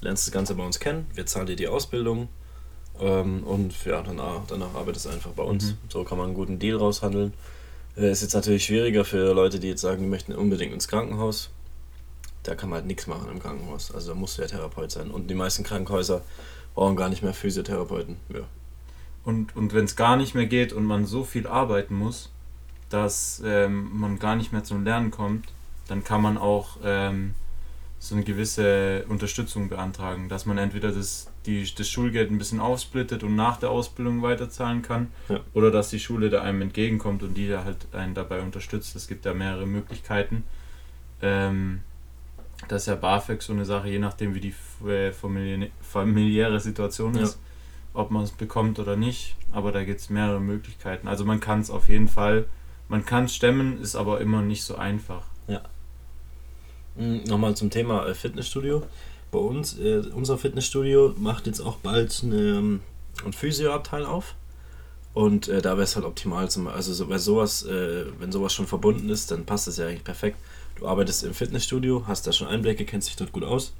lernst 0.00 0.26
das 0.26 0.32
Ganze 0.32 0.54
bei 0.54 0.64
uns 0.64 0.80
kennen, 0.80 1.06
wir 1.14 1.26
zahlen 1.26 1.46
dir 1.46 1.56
die 1.56 1.68
Ausbildung 1.68 2.28
ähm, 3.00 3.44
und 3.44 3.84
ja, 3.84 4.02
danach, 4.02 4.42
danach 4.46 4.74
arbeitest 4.74 5.06
du 5.06 5.10
einfach 5.10 5.30
bei 5.30 5.42
uns. 5.42 5.72
Mhm. 5.72 5.78
So 5.88 6.04
kann 6.04 6.18
man 6.18 6.28
einen 6.28 6.34
guten 6.34 6.58
Deal 6.58 6.76
raushandeln. 6.76 7.32
Äh, 7.96 8.10
ist 8.10 8.22
jetzt 8.22 8.34
natürlich 8.34 8.64
schwieriger 8.64 9.04
für 9.04 9.32
Leute, 9.34 9.58
die 9.60 9.68
jetzt 9.68 9.82
sagen, 9.82 10.02
die 10.02 10.08
möchten 10.08 10.32
unbedingt 10.32 10.72
ins 10.72 10.88
Krankenhaus 10.88 11.50
da 12.46 12.54
kann 12.54 12.70
man 12.70 12.78
halt 12.78 12.86
nichts 12.86 13.06
machen 13.06 13.30
im 13.30 13.40
Krankenhaus. 13.40 13.92
Also 13.92 14.12
da 14.12 14.14
musst 14.14 14.38
du 14.38 14.42
ja 14.42 14.48
Therapeut 14.48 14.90
sein. 14.90 15.10
Und 15.10 15.28
die 15.28 15.34
meisten 15.34 15.64
Krankenhäuser 15.64 16.22
brauchen 16.74 16.96
gar 16.96 17.08
nicht 17.08 17.22
mehr 17.22 17.34
Physiotherapeuten. 17.34 18.16
Ja. 18.28 18.40
Und, 19.24 19.56
und 19.56 19.74
wenn 19.74 19.84
es 19.84 19.96
gar 19.96 20.16
nicht 20.16 20.34
mehr 20.34 20.46
geht 20.46 20.72
und 20.72 20.84
man 20.84 21.06
so 21.06 21.24
viel 21.24 21.46
arbeiten 21.46 21.94
muss, 21.94 22.30
dass 22.88 23.42
ähm, 23.44 23.90
man 23.98 24.18
gar 24.18 24.36
nicht 24.36 24.52
mehr 24.52 24.62
zum 24.62 24.84
Lernen 24.84 25.10
kommt, 25.10 25.48
dann 25.88 26.04
kann 26.04 26.22
man 26.22 26.38
auch 26.38 26.78
ähm, 26.84 27.34
so 27.98 28.14
eine 28.14 28.24
gewisse 28.24 29.04
Unterstützung 29.08 29.68
beantragen, 29.68 30.28
dass 30.28 30.44
man 30.46 30.58
entweder 30.58 30.92
das, 30.92 31.32
die, 31.46 31.66
das 31.74 31.88
Schulgeld 31.88 32.30
ein 32.30 32.38
bisschen 32.38 32.60
aufsplittet 32.60 33.22
und 33.22 33.34
nach 33.36 33.56
der 33.58 33.70
Ausbildung 33.70 34.22
weiterzahlen 34.22 34.82
kann, 34.82 35.08
Ja. 35.28 35.40
oder 35.54 35.70
dass 35.70 35.88
die 35.90 35.98
Schule 36.00 36.28
da 36.30 36.42
einem 36.42 36.62
entgegenkommt 36.62 37.22
und 37.22 37.34
die 37.34 37.48
da 37.48 37.64
halt 37.64 37.92
einen 37.94 38.14
dabei 38.14 38.42
unterstützt. 38.42 38.94
Es 38.96 39.08
gibt 39.08 39.24
da 39.26 39.32
mehrere 39.34 39.66
Möglichkeiten. 39.66 40.44
Ähm, 41.22 41.80
das 42.68 42.82
ist 42.82 42.86
ja 42.88 42.94
BAföG 42.96 43.42
so 43.42 43.52
eine 43.52 43.64
Sache, 43.64 43.88
je 43.88 43.98
nachdem 43.98 44.34
wie 44.34 44.40
die 44.40 44.54
äh, 44.86 45.10
familiä- 45.10 45.70
familiäre 45.80 46.60
Situation 46.60 47.14
Ja. 47.14 47.22
ist, 47.22 47.38
ob 47.94 48.10
man 48.10 48.22
es 48.24 48.30
bekommt 48.32 48.78
oder 48.78 48.96
nicht. 48.96 49.36
Aber 49.52 49.72
da 49.72 49.84
gibt 49.84 50.00
es 50.00 50.10
mehrere 50.10 50.40
Möglichkeiten. 50.40 51.08
Also 51.08 51.24
man 51.24 51.40
kann 51.40 51.60
es 51.60 51.70
auf 51.70 51.88
jeden 51.88 52.08
Fall, 52.08 52.44
man 52.88 53.04
kann 53.06 53.24
es 53.24 53.34
stemmen, 53.34 53.80
ist 53.80 53.96
aber 53.96 54.20
immer 54.20 54.42
nicht 54.42 54.62
so 54.64 54.76
einfach. 54.76 55.22
Mm, 56.96 57.24
Nochmal 57.28 57.56
zum 57.56 57.70
Thema 57.70 58.06
äh, 58.06 58.14
Fitnessstudio. 58.14 58.82
Bei 59.30 59.38
uns, 59.38 59.78
äh, 59.78 60.02
unser 60.14 60.38
Fitnessstudio 60.38 61.14
macht 61.18 61.46
jetzt 61.46 61.60
auch 61.60 61.76
bald 61.76 62.22
eine, 62.24 62.36
ähm, 62.36 62.80
ein 63.24 63.32
Physioabteil 63.32 64.04
auf. 64.04 64.34
Und 65.14 65.48
äh, 65.48 65.62
da 65.62 65.72
wäre 65.72 65.82
es 65.82 65.96
halt 65.96 66.04
optimal, 66.04 66.50
zum, 66.50 66.68
also 66.68 66.92
so, 66.92 67.08
weil 67.08 67.18
sowas, 67.18 67.64
äh, 67.64 68.04
wenn 68.18 68.32
sowas 68.32 68.52
schon 68.52 68.66
verbunden 68.66 69.08
ist, 69.08 69.30
dann 69.30 69.46
passt 69.46 69.66
das 69.66 69.78
ja 69.78 69.86
eigentlich 69.86 70.04
perfekt. 70.04 70.36
Du 70.78 70.86
arbeitest 70.86 71.24
im 71.24 71.32
Fitnessstudio, 71.32 72.04
hast 72.06 72.26
da 72.26 72.32
schon 72.32 72.48
Einblicke, 72.48 72.84
kennst 72.84 73.08
dich 73.08 73.16
dort 73.16 73.32
gut 73.32 73.44
aus 73.44 73.72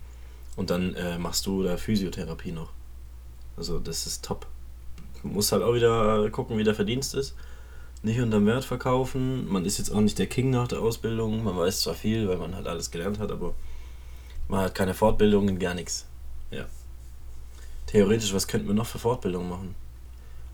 und 0.57 0.71
dann 0.71 0.95
äh, 0.95 1.19
machst 1.19 1.47
du 1.47 1.63
da 1.63 1.77
Physiotherapie 1.77 2.53
noch. 2.53 2.71
Also 3.57 3.79
das 3.79 4.07
ist 4.07 4.25
top. 4.25 4.47
Du 5.23 5.29
musst 5.29 5.53
halt 5.53 5.63
auch 5.63 5.75
wieder 5.75 6.31
gucken, 6.31 6.57
wie 6.57 6.65
der 6.65 6.75
Verdienst 6.75 7.15
ist. 7.15 7.35
Nicht 8.07 8.21
unterm 8.21 8.47
Wert 8.47 8.65
verkaufen. 8.65 9.49
Man 9.49 9.65
ist 9.65 9.79
jetzt 9.79 9.91
auch 9.91 10.01
nicht 10.01 10.17
der 10.21 10.29
King 10.29 10.51
nach 10.51 10.69
der 10.69 10.79
Ausbildung. 10.79 11.43
Man 11.43 11.57
weiß 11.57 11.81
zwar 11.81 11.95
viel, 11.95 12.29
weil 12.29 12.37
man 12.37 12.55
halt 12.55 12.69
alles 12.69 12.93
gelernt 12.93 13.19
hat, 13.19 13.33
aber 13.33 13.53
man 14.47 14.61
hat 14.61 14.77
keine 14.77 14.95
Fortbildungen, 14.95 15.59
gar 15.59 15.75
nichts. 15.75 16.07
Ja. 16.53 16.67
Theoretisch, 17.87 18.33
was 18.33 18.47
könnten 18.47 18.69
wir 18.69 18.75
noch 18.75 18.87
für 18.87 19.01
Fortbildungen 19.01 19.49
machen? 19.49 19.75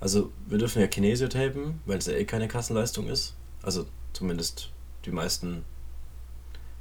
Also, 0.01 0.33
wir 0.47 0.57
dürfen 0.57 0.81
ja 0.81 0.87
Kinesio 0.87 1.29
tapen, 1.29 1.83
weil 1.85 1.99
es 1.99 2.07
ja 2.07 2.15
eh 2.15 2.25
keine 2.25 2.49
Kassenleistung 2.49 3.09
ist. 3.09 3.35
Also, 3.61 3.85
zumindest 4.15 4.71
die 5.05 5.11
meisten. 5.11 5.63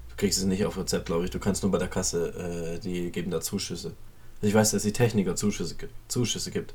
Du 0.07 0.15
kriegst 0.15 0.39
es 0.39 0.45
nicht 0.45 0.63
auf 0.63 0.77
Rezept, 0.77 1.07
glaube 1.07 1.25
ich. 1.25 1.31
Du 1.31 1.39
kannst 1.39 1.63
nur 1.63 1.71
bei 1.73 1.79
der 1.79 1.89
Kasse, 1.89 2.77
äh, 2.77 2.79
die 2.79 3.11
geben 3.11 3.29
da 3.29 3.41
Zuschüsse. 3.41 3.91
Also 4.37 4.47
ich 4.47 4.53
weiß, 4.53 4.71
dass 4.71 4.83
die 4.83 4.93
Techniker 4.93 5.35
Zuschüsse, 5.35 5.75
Zuschüsse 6.07 6.49
gibt 6.49 6.73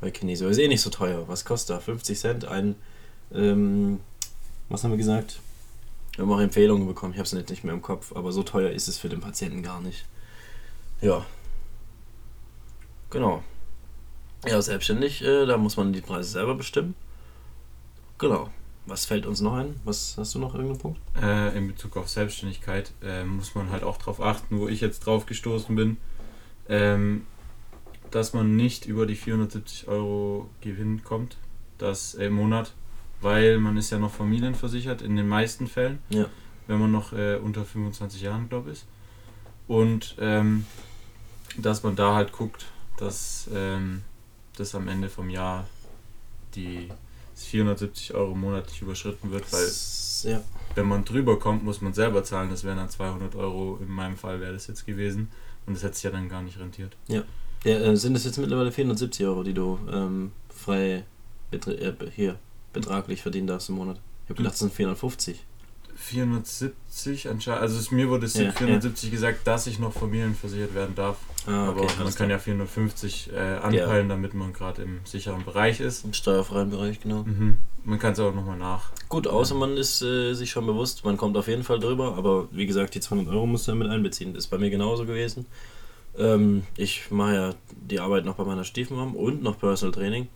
bei 0.00 0.10
Kinesio. 0.10 0.48
Ist 0.48 0.56
eh 0.56 0.68
nicht 0.68 0.80
so 0.80 0.88
teuer. 0.88 1.28
Was 1.28 1.44
kostet 1.44 1.76
da? 1.76 1.80
50 1.80 2.18
Cent 2.18 2.44
ein. 2.46 2.76
Ähm, 3.32 4.00
was 4.68 4.84
haben 4.84 4.90
wir 4.90 4.98
gesagt? 4.98 5.40
Wir 6.14 6.24
haben 6.24 6.32
auch 6.32 6.40
Empfehlungen 6.40 6.86
bekommen. 6.86 7.12
Ich 7.12 7.18
habe 7.18 7.26
es 7.26 7.32
nicht, 7.32 7.50
nicht 7.50 7.64
mehr 7.64 7.74
im 7.74 7.82
Kopf. 7.82 8.14
Aber 8.14 8.32
so 8.32 8.42
teuer 8.42 8.70
ist 8.70 8.88
es 8.88 8.98
für 8.98 9.08
den 9.08 9.20
Patienten 9.20 9.62
gar 9.62 9.80
nicht. 9.80 10.06
Ja. 11.00 11.24
Genau. 13.10 13.42
Ja, 14.46 14.60
selbstständig, 14.62 15.22
äh, 15.22 15.46
da 15.46 15.56
muss 15.56 15.76
man 15.76 15.92
die 15.92 16.00
Preise 16.00 16.30
selber 16.30 16.54
bestimmen. 16.54 16.94
Genau. 18.18 18.50
Was 18.86 19.04
fällt 19.04 19.26
uns 19.26 19.40
noch 19.40 19.54
ein? 19.54 19.80
Was 19.84 20.14
hast 20.16 20.34
du 20.34 20.38
noch 20.38 20.54
irgendeinen 20.54 20.78
Punkt? 20.78 21.00
Äh, 21.20 21.56
in 21.58 21.66
Bezug 21.66 21.96
auf 21.96 22.08
Selbstständigkeit 22.08 22.92
äh, 23.02 23.24
muss 23.24 23.54
man 23.56 23.70
halt 23.70 23.82
auch 23.82 23.96
darauf 23.96 24.20
achten, 24.20 24.60
wo 24.60 24.68
ich 24.68 24.80
jetzt 24.80 25.00
drauf 25.00 25.26
gestoßen 25.26 25.74
bin, 25.74 25.96
ähm, 26.68 27.26
dass 28.12 28.32
man 28.32 28.54
nicht 28.54 28.86
über 28.86 29.06
die 29.06 29.16
470 29.16 29.88
Euro 29.88 30.48
Gewinn 30.60 31.02
kommt 31.02 31.36
das, 31.78 32.14
äh, 32.14 32.26
im 32.26 32.34
Monat, 32.34 32.72
weil 33.26 33.58
man 33.58 33.76
ist 33.76 33.90
ja 33.90 33.98
noch 33.98 34.12
familienversichert 34.12 35.02
in 35.02 35.16
den 35.16 35.26
meisten 35.26 35.66
Fällen, 35.66 35.98
Ja. 36.10 36.26
wenn 36.68 36.78
man 36.78 36.92
noch 36.92 37.12
äh, 37.12 37.36
unter 37.36 37.64
25 37.64 38.22
Jahren, 38.22 38.48
glaube 38.48 38.70
ich, 38.70 38.78
ist. 38.78 38.86
Und 39.66 40.14
ähm, 40.20 40.64
dass 41.58 41.82
man 41.82 41.96
da 41.96 42.14
halt 42.14 42.30
guckt, 42.30 42.66
dass 42.98 43.50
ähm, 43.52 44.02
das 44.56 44.76
am 44.76 44.86
Ende 44.86 45.08
vom 45.08 45.28
Jahr 45.28 45.66
die 46.54 46.88
470 47.34 48.14
Euro 48.14 48.36
monatlich 48.36 48.80
überschritten 48.80 49.32
wird, 49.32 49.52
weil 49.52 50.30
ja. 50.30 50.40
wenn 50.76 50.86
man 50.86 51.04
drüber 51.04 51.36
kommt, 51.36 51.64
muss 51.64 51.80
man 51.80 51.94
selber 51.94 52.22
zahlen. 52.22 52.48
Das 52.48 52.62
wären 52.62 52.76
dann 52.76 52.88
200 52.90 53.34
Euro. 53.34 53.78
In 53.82 53.90
meinem 53.90 54.16
Fall 54.16 54.40
wäre 54.40 54.52
das 54.52 54.68
jetzt 54.68 54.86
gewesen. 54.86 55.32
Und 55.66 55.74
das 55.74 55.82
hätte 55.82 55.94
sich 55.94 56.04
ja 56.04 56.10
dann 56.10 56.28
gar 56.28 56.42
nicht 56.42 56.60
rentiert. 56.60 56.96
ja 57.08 57.24
äh, 57.64 57.96
sind 57.96 58.14
es 58.14 58.24
jetzt 58.24 58.38
mittlerweile 58.38 58.70
470 58.70 59.26
Euro, 59.26 59.42
die 59.42 59.52
du 59.52 59.80
ähm, 59.92 60.30
frei 60.48 61.04
äh, 61.50 61.90
hier 62.14 62.38
betraglich 62.76 63.22
verdienen 63.22 63.46
darfst 63.46 63.68
im 63.68 63.74
Monat? 63.76 63.98
Ich 64.24 64.30
habe 64.30 64.38
gedacht, 64.38 64.54
es 64.54 64.60
sind 64.60 64.72
450. 64.72 65.44
470 65.96 67.28
anscheinend. 67.28 67.62
Also 67.62 67.78
es, 67.78 67.90
mir 67.90 68.08
wurde 68.08 68.26
es 68.26 68.34
Ja, 68.34 68.52
470 68.52 69.10
gesagt, 69.10 69.46
dass 69.46 69.66
ich 69.66 69.78
noch 69.78 69.92
familienversichert 69.92 70.74
werden 70.74 70.94
darf. 70.94 71.16
Ah, 71.46 71.68
Aber 71.68 71.86
man 72.02 72.14
kann 72.14 72.28
ja 72.28 72.38
450 72.38 73.32
äh, 73.32 73.38
anpeilen, 73.38 74.08
damit 74.08 74.34
man 74.34 74.52
gerade 74.52 74.82
im 74.82 75.00
sicheren 75.04 75.44
Bereich 75.44 75.80
ist. 75.80 76.04
Im 76.04 76.12
steuerfreien 76.12 76.70
Bereich, 76.70 77.00
genau. 77.00 77.22
Mhm. 77.24 77.58
Man 77.84 77.98
kann 77.98 78.12
es 78.12 78.18
auch 78.18 78.34
nochmal 78.34 78.58
nach. 78.58 78.90
Gut, 79.08 79.26
außer 79.26 79.54
man 79.54 79.76
ist 79.76 80.02
äh, 80.02 80.34
sich 80.34 80.50
schon 80.50 80.66
bewusst, 80.66 81.04
man 81.04 81.16
kommt 81.16 81.36
auf 81.36 81.48
jeden 81.48 81.62
Fall 81.62 81.78
drüber, 81.78 82.16
aber 82.16 82.48
wie 82.50 82.66
gesagt, 82.66 82.94
die 82.94 83.00
200 83.00 83.32
Euro 83.32 83.46
musst 83.46 83.66
du 83.66 83.72
ja 83.72 83.76
mit 83.76 83.88
einbeziehen. 83.88 84.34
Das 84.34 84.44
ist 84.44 84.50
bei 84.50 84.58
mir 84.58 84.70
genauso 84.70 85.06
gewesen. 85.06 85.46
Ähm, 86.18 86.64
ich 86.76 87.10
mache 87.10 87.34
ja 87.34 87.54
die 87.70 88.00
Arbeit 88.00 88.24
noch 88.24 88.34
bei 88.34 88.44
meiner 88.44 88.64
Stiefmom 88.64 89.14
und 89.14 89.42
noch 89.42 89.58
Personal 89.58 89.94
Training. 89.94 90.28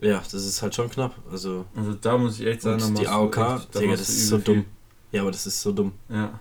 Ja, 0.00 0.18
das 0.18 0.34
ist 0.34 0.62
halt 0.62 0.74
schon 0.74 0.88
knapp. 0.90 1.14
Also, 1.30 1.64
Also 1.74 1.94
da 1.94 2.16
muss 2.18 2.38
ich 2.38 2.46
echt 2.46 2.62
sagen, 2.62 2.82
und 2.82 2.98
die 2.98 3.08
AOK, 3.08 3.36
echt- 3.36 3.74
Digga, 3.74 3.92
das 3.92 4.08
ist 4.08 4.28
so 4.28 4.36
viel. 4.36 4.44
dumm. 4.44 4.64
Ja, 5.10 5.22
aber 5.22 5.30
das 5.32 5.46
ist 5.46 5.60
so 5.60 5.72
dumm. 5.72 5.92
Ja. 6.08 6.38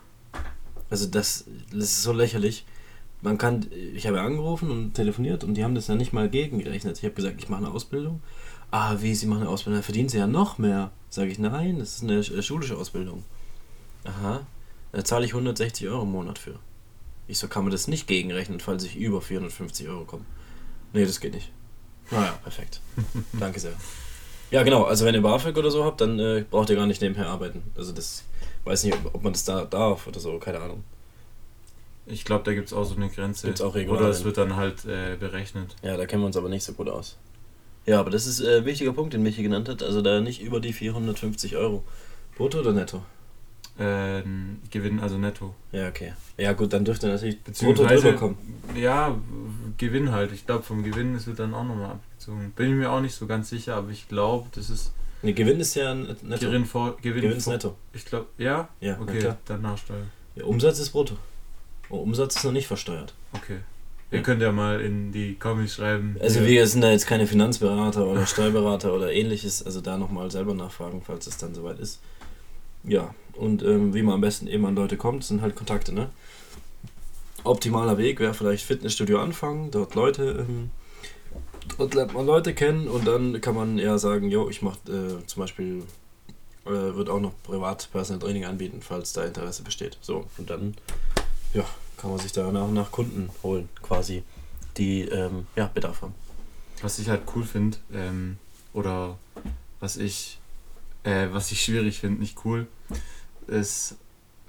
Also, 0.89 1.07
das, 1.07 1.45
das 1.71 1.83
ist 1.85 2.03
so 2.03 2.11
lächerlich. 2.13 2.65
Man 3.21 3.37
kann, 3.39 3.65
ich 3.95 4.05
habe 4.05 4.17
ja 4.17 4.23
angerufen 4.25 4.69
und 4.69 4.93
telefoniert 4.93 5.43
und 5.43 5.55
die 5.55 5.63
haben 5.63 5.73
das 5.73 5.87
ja 5.87 5.95
nicht 5.95 6.13
mal 6.13 6.29
gegengerechnet. 6.29 6.97
Ich 6.99 7.03
habe 7.03 7.15
gesagt, 7.15 7.35
ich 7.39 7.49
mache 7.49 7.65
eine 7.65 7.71
Ausbildung. 7.73 8.21
Ah, 8.69 8.95
wie, 8.99 9.15
Sie 9.15 9.25
machen 9.25 9.41
eine 9.41 9.49
Ausbildung? 9.49 9.77
Dann 9.77 9.83
verdienen 9.83 10.09
Sie 10.09 10.17
ja 10.19 10.27
noch 10.27 10.59
mehr. 10.59 10.91
Sage 11.09 11.31
ich, 11.31 11.39
nein, 11.39 11.79
das 11.79 11.95
ist 11.95 12.03
eine 12.03 12.21
sch- 12.21 12.39
schulische 12.43 12.77
Ausbildung. 12.77 13.23
Aha, 14.03 14.41
da 14.91 15.03
zahle 15.03 15.25
ich 15.25 15.33
160 15.33 15.87
Euro 15.87 16.03
im 16.03 16.11
Monat 16.11 16.37
für. 16.37 16.59
Ich 17.27 17.39
so, 17.39 17.47
kann 17.47 17.63
man 17.63 17.71
das 17.71 17.87
nicht 17.87 18.07
gegenrechnen, 18.07 18.59
falls 18.59 18.83
ich 18.83 18.95
über 18.97 19.21
450 19.21 19.87
Euro 19.89 20.05
komme? 20.05 20.25
Nee, 20.93 21.05
das 21.05 21.19
geht 21.19 21.33
nicht. 21.33 21.51
Naja, 22.11 22.39
perfekt. 22.43 22.81
Danke 23.33 23.59
sehr. 23.59 23.73
Ja, 24.49 24.63
genau, 24.63 24.83
also 24.83 25.05
wenn 25.05 25.13
ihr 25.13 25.21
BAföG 25.21 25.57
oder 25.57 25.71
so 25.71 25.83
habt, 25.83 25.99
dann 25.99 26.19
äh, 26.19 26.45
braucht 26.49 26.69
ihr 26.69 26.75
gar 26.77 26.87
nicht 26.87 27.01
nebenher 27.01 27.27
arbeiten. 27.27 27.63
Also 27.75 27.91
das, 27.91 28.23
weiß 28.63 28.85
nicht, 28.85 28.97
ob, 29.11 29.21
man 29.21 29.33
das 29.33 29.43
da 29.43 29.65
darf 29.65 30.07
oder 30.07 30.19
so, 30.19 30.37
keine 30.39 30.59
Ahnung. 30.59 30.83
Ich 32.05 32.23
glaube, 32.23 32.45
da 32.45 32.53
gibt 32.53 32.67
es 32.67 32.73
auch 32.73 32.85
so 32.85 32.95
eine 32.95 33.09
Grenze. 33.09 33.47
Gibt's 33.47 33.59
auch 33.59 33.71
Oder 33.71 33.81
Regularien. 33.81 34.11
es 34.11 34.23
wird 34.23 34.37
dann 34.37 34.55
halt 34.55 34.85
äh, 34.85 35.17
berechnet. 35.19 35.75
Ja, 35.83 35.97
da 35.97 36.05
kennen 36.05 36.21
wir 36.21 36.27
uns 36.27 36.37
aber 36.37 36.47
nicht 36.47 36.63
so 36.63 36.71
gut 36.71 36.87
aus. 36.87 37.17
Ja, 37.85 37.99
aber 37.99 38.09
das 38.09 38.25
ist 38.25 38.39
äh, 38.39 38.59
ein 38.59 38.65
wichtiger 38.65 38.93
Punkt, 38.93 39.13
den 39.13 39.23
Michi 39.23 39.43
genannt 39.43 39.67
hat. 39.67 39.83
Also 39.83 40.01
da 40.01 40.21
nicht 40.21 40.41
über 40.41 40.61
die 40.61 40.71
450 40.71 41.57
Euro. 41.57 41.83
Brutto 42.37 42.59
oder 42.59 42.71
netto? 42.71 43.03
Äh, 43.79 44.23
Gewinn, 44.71 44.99
also 44.99 45.17
netto. 45.17 45.53
Ja, 45.71 45.87
okay. 45.89 46.13
Ja 46.37 46.53
gut, 46.53 46.73
dann 46.73 46.83
dürfte 46.85 47.07
natürlich 47.07 47.43
brutto 47.43 47.85
drüber 47.85 48.13
kommen. 48.13 48.37
ja, 48.75 49.15
Gewinn 49.77 50.11
halt. 50.11 50.31
Ich 50.31 50.45
glaube, 50.45 50.63
vom 50.63 50.83
Gewinn 50.83 51.15
ist 51.15 51.27
wird 51.27 51.39
dann 51.39 51.53
auch 51.53 51.63
nochmal 51.63 51.91
abgezogen. 51.91 52.51
Bin 52.55 52.69
ich 52.69 52.75
mir 52.75 52.91
auch 52.91 53.01
nicht 53.01 53.13
so 53.13 53.27
ganz 53.27 53.49
sicher, 53.49 53.75
aber 53.75 53.89
ich 53.91 54.07
glaube, 54.09 54.47
das 54.55 54.69
ist 54.69 54.93
Ne, 55.23 55.33
Gewinn 55.33 55.59
ist 55.59 55.73
ja 55.75 55.95
netto. 55.95 56.45
Gewinn 56.45 56.65
vor 56.65 56.95
Gewinn, 57.01 57.21
Gewinn 57.23 57.37
ist 57.37 57.45
vor, 57.45 57.53
netto. 57.53 57.75
Ich 57.93 58.05
glaube, 58.05 58.27
ja? 58.37 58.69
Ja, 58.81 58.99
Okay, 59.01 59.19
klar. 59.19 59.37
dann 59.45 59.61
Nachsteuer. 59.63 59.97
Ja, 60.35 60.45
Umsatz 60.45 60.77
ist 60.79 60.91
brutto. 60.91 61.17
Oh, 61.89 61.97
Umsatz 61.97 62.35
ist 62.35 62.43
noch 62.43 62.51
nicht 62.51 62.67
versteuert. 62.67 63.13
Okay. 63.33 63.57
Ihr 64.11 64.19
Ja. 64.19 64.23
könnt 64.23 64.41
ja 64.41 64.51
mal 64.51 64.79
in 64.79 65.11
die 65.11 65.33
Comics 65.35 65.75
schreiben. 65.75 66.17
Also 66.21 66.45
wir 66.45 66.65
sind 66.67 66.81
da 66.81 66.91
jetzt 66.91 67.07
keine 67.07 67.25
Finanzberater 67.27 68.05
oder 68.05 68.25
Steuerberater 68.27 68.93
oder 68.93 69.11
ähnliches. 69.11 69.63
Also 69.65 69.81
da 69.81 69.97
nochmal 69.97 70.29
selber 70.31 70.53
nachfragen, 70.53 71.01
falls 71.05 71.25
es 71.27 71.37
dann 71.37 71.53
soweit 71.55 71.79
ist. 71.79 71.99
Ja, 72.83 73.13
und 73.37 73.63
ähm, 73.63 73.93
wie 73.93 74.01
man 74.01 74.15
am 74.15 74.21
besten 74.21 74.47
eben 74.47 74.65
an 74.65 74.75
Leute 74.75 74.97
kommt, 74.97 75.23
sind 75.23 75.41
halt 75.41 75.55
Kontakte, 75.55 75.93
ne? 75.93 76.09
Optimaler 77.43 77.97
Weg 77.97 78.19
wäre 78.19 78.33
vielleicht 78.33 78.65
Fitnessstudio 78.65 79.19
anfangen, 79.19 79.71
dort 79.71 79.95
Leute, 79.95 80.45
ähm, 80.47 80.71
dort 81.77 81.93
lernt 81.93 82.13
man 82.13 82.25
Leute 82.25 82.53
kennen 82.53 82.87
und 82.87 83.07
dann 83.07 83.39
kann 83.41 83.55
man 83.55 83.79
eher 83.79 83.99
sagen, 83.99 84.29
jo, 84.29 84.49
ich 84.49 84.61
mache 84.61 84.79
äh, 84.91 85.25
zum 85.25 85.41
Beispiel, 85.41 85.83
äh, 86.65 86.69
wird 86.69 87.09
auch 87.09 87.19
noch 87.21 87.33
privat 87.43 87.89
Personal 87.91 88.19
Training 88.19 88.45
anbieten, 88.45 88.81
falls 88.81 89.13
da 89.13 89.23
Interesse 89.23 89.63
besteht. 89.63 89.97
So, 90.01 90.25
und 90.37 90.49
dann, 90.49 90.75
ja, 91.53 91.63
kann 91.97 92.09
man 92.09 92.19
sich 92.19 92.31
da 92.31 92.51
nach 92.51 92.63
und 92.63 92.73
nach 92.73 92.91
Kunden 92.91 93.29
holen, 93.43 93.69
quasi, 93.81 94.23
die, 94.77 95.01
ähm, 95.03 95.47
ja, 95.55 95.67
Bedarf 95.73 96.01
haben. 96.01 96.15
Was 96.81 96.99
ich 96.99 97.09
halt 97.09 97.21
cool 97.35 97.43
finde, 97.43 97.77
ähm, 97.93 98.37
oder 98.73 99.17
was 99.79 99.97
ich, 99.97 100.39
äh, 101.03 101.27
was 101.31 101.51
ich 101.51 101.61
schwierig 101.61 101.99
finde, 101.99 102.19
nicht 102.19 102.37
cool, 102.45 102.67
ist, 103.47 103.95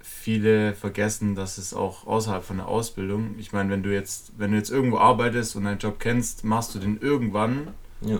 viele 0.02 0.75
vergessen, 0.75 1.35
dass 1.35 1.59
es 1.59 1.73
auch 1.75 2.07
außerhalb 2.07 2.45
von 2.45 2.59
der 2.59 2.69
Ausbildung, 2.69 3.35
ich 3.38 3.52
meine, 3.52 3.71
wenn 3.71 3.83
du 3.83 3.93
jetzt, 3.93 4.33
wenn 4.37 4.50
du 4.52 4.57
jetzt 4.57 4.71
irgendwo 4.71 4.99
arbeitest 4.99 5.57
und 5.57 5.64
deinen 5.64 5.78
Job 5.78 5.99
kennst, 6.00 6.45
machst 6.45 6.75
du 6.75 6.78
den 6.78 7.00
irgendwann 7.00 7.69
Ja. 8.00 8.19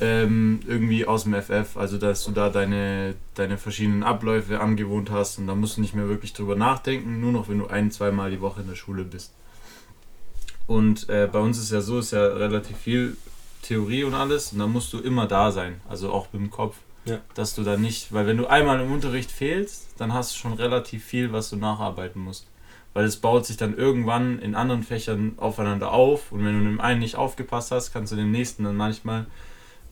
ähm, 0.00 0.60
irgendwie 0.66 1.06
aus 1.06 1.24
dem 1.24 1.34
FF, 1.34 1.76
also 1.76 1.98
dass 1.98 2.24
du 2.24 2.30
da 2.32 2.50
deine, 2.50 3.14
deine 3.34 3.58
verschiedenen 3.58 4.02
Abläufe 4.04 4.60
angewohnt 4.60 5.10
hast 5.10 5.38
und 5.38 5.46
da 5.46 5.54
musst 5.54 5.76
du 5.76 5.80
nicht 5.80 5.94
mehr 5.94 6.08
wirklich 6.08 6.32
drüber 6.32 6.54
nachdenken, 6.54 7.20
nur 7.20 7.32
noch 7.32 7.48
wenn 7.48 7.58
du 7.58 7.66
ein, 7.66 7.90
zweimal 7.90 8.30
die 8.30 8.40
Woche 8.40 8.60
in 8.60 8.68
der 8.68 8.76
Schule 8.76 9.04
bist. 9.04 9.32
Und 10.66 11.08
äh, 11.08 11.28
bei 11.30 11.38
uns 11.38 11.58
ist 11.58 11.72
ja 11.72 11.80
so, 11.80 11.98
ist 11.98 12.12
ja 12.12 12.24
relativ 12.26 12.76
viel 12.76 13.16
Theorie 13.62 14.04
und 14.04 14.14
alles 14.14 14.52
und 14.52 14.58
da 14.60 14.66
musst 14.66 14.92
du 14.92 14.98
immer 15.00 15.26
da 15.26 15.50
sein, 15.50 15.80
also 15.88 16.12
auch 16.12 16.28
mit 16.32 16.42
dem 16.42 16.50
Kopf. 16.50 16.76
Ja. 17.04 17.20
Dass 17.34 17.54
du 17.54 17.62
da 17.62 17.76
nicht, 17.76 18.12
weil 18.12 18.26
wenn 18.26 18.36
du 18.36 18.46
einmal 18.46 18.80
im 18.80 18.92
Unterricht 18.92 19.30
fehlst, 19.30 19.88
dann 19.98 20.12
hast 20.12 20.34
du 20.34 20.38
schon 20.38 20.52
relativ 20.52 21.04
viel, 21.04 21.32
was 21.32 21.50
du 21.50 21.56
nacharbeiten 21.56 22.22
musst. 22.22 22.46
Weil 22.92 23.04
es 23.04 23.16
baut 23.16 23.46
sich 23.46 23.56
dann 23.56 23.76
irgendwann 23.76 24.38
in 24.40 24.54
anderen 24.54 24.82
Fächern 24.82 25.34
aufeinander 25.38 25.92
auf 25.92 26.32
und 26.32 26.44
wenn 26.44 26.58
du 26.58 26.64
dem 26.64 26.80
einen 26.80 27.00
nicht 27.00 27.16
aufgepasst 27.16 27.70
hast, 27.70 27.92
kannst 27.92 28.12
du 28.12 28.16
dem 28.16 28.30
nächsten 28.30 28.64
dann 28.64 28.76
manchmal, 28.76 29.26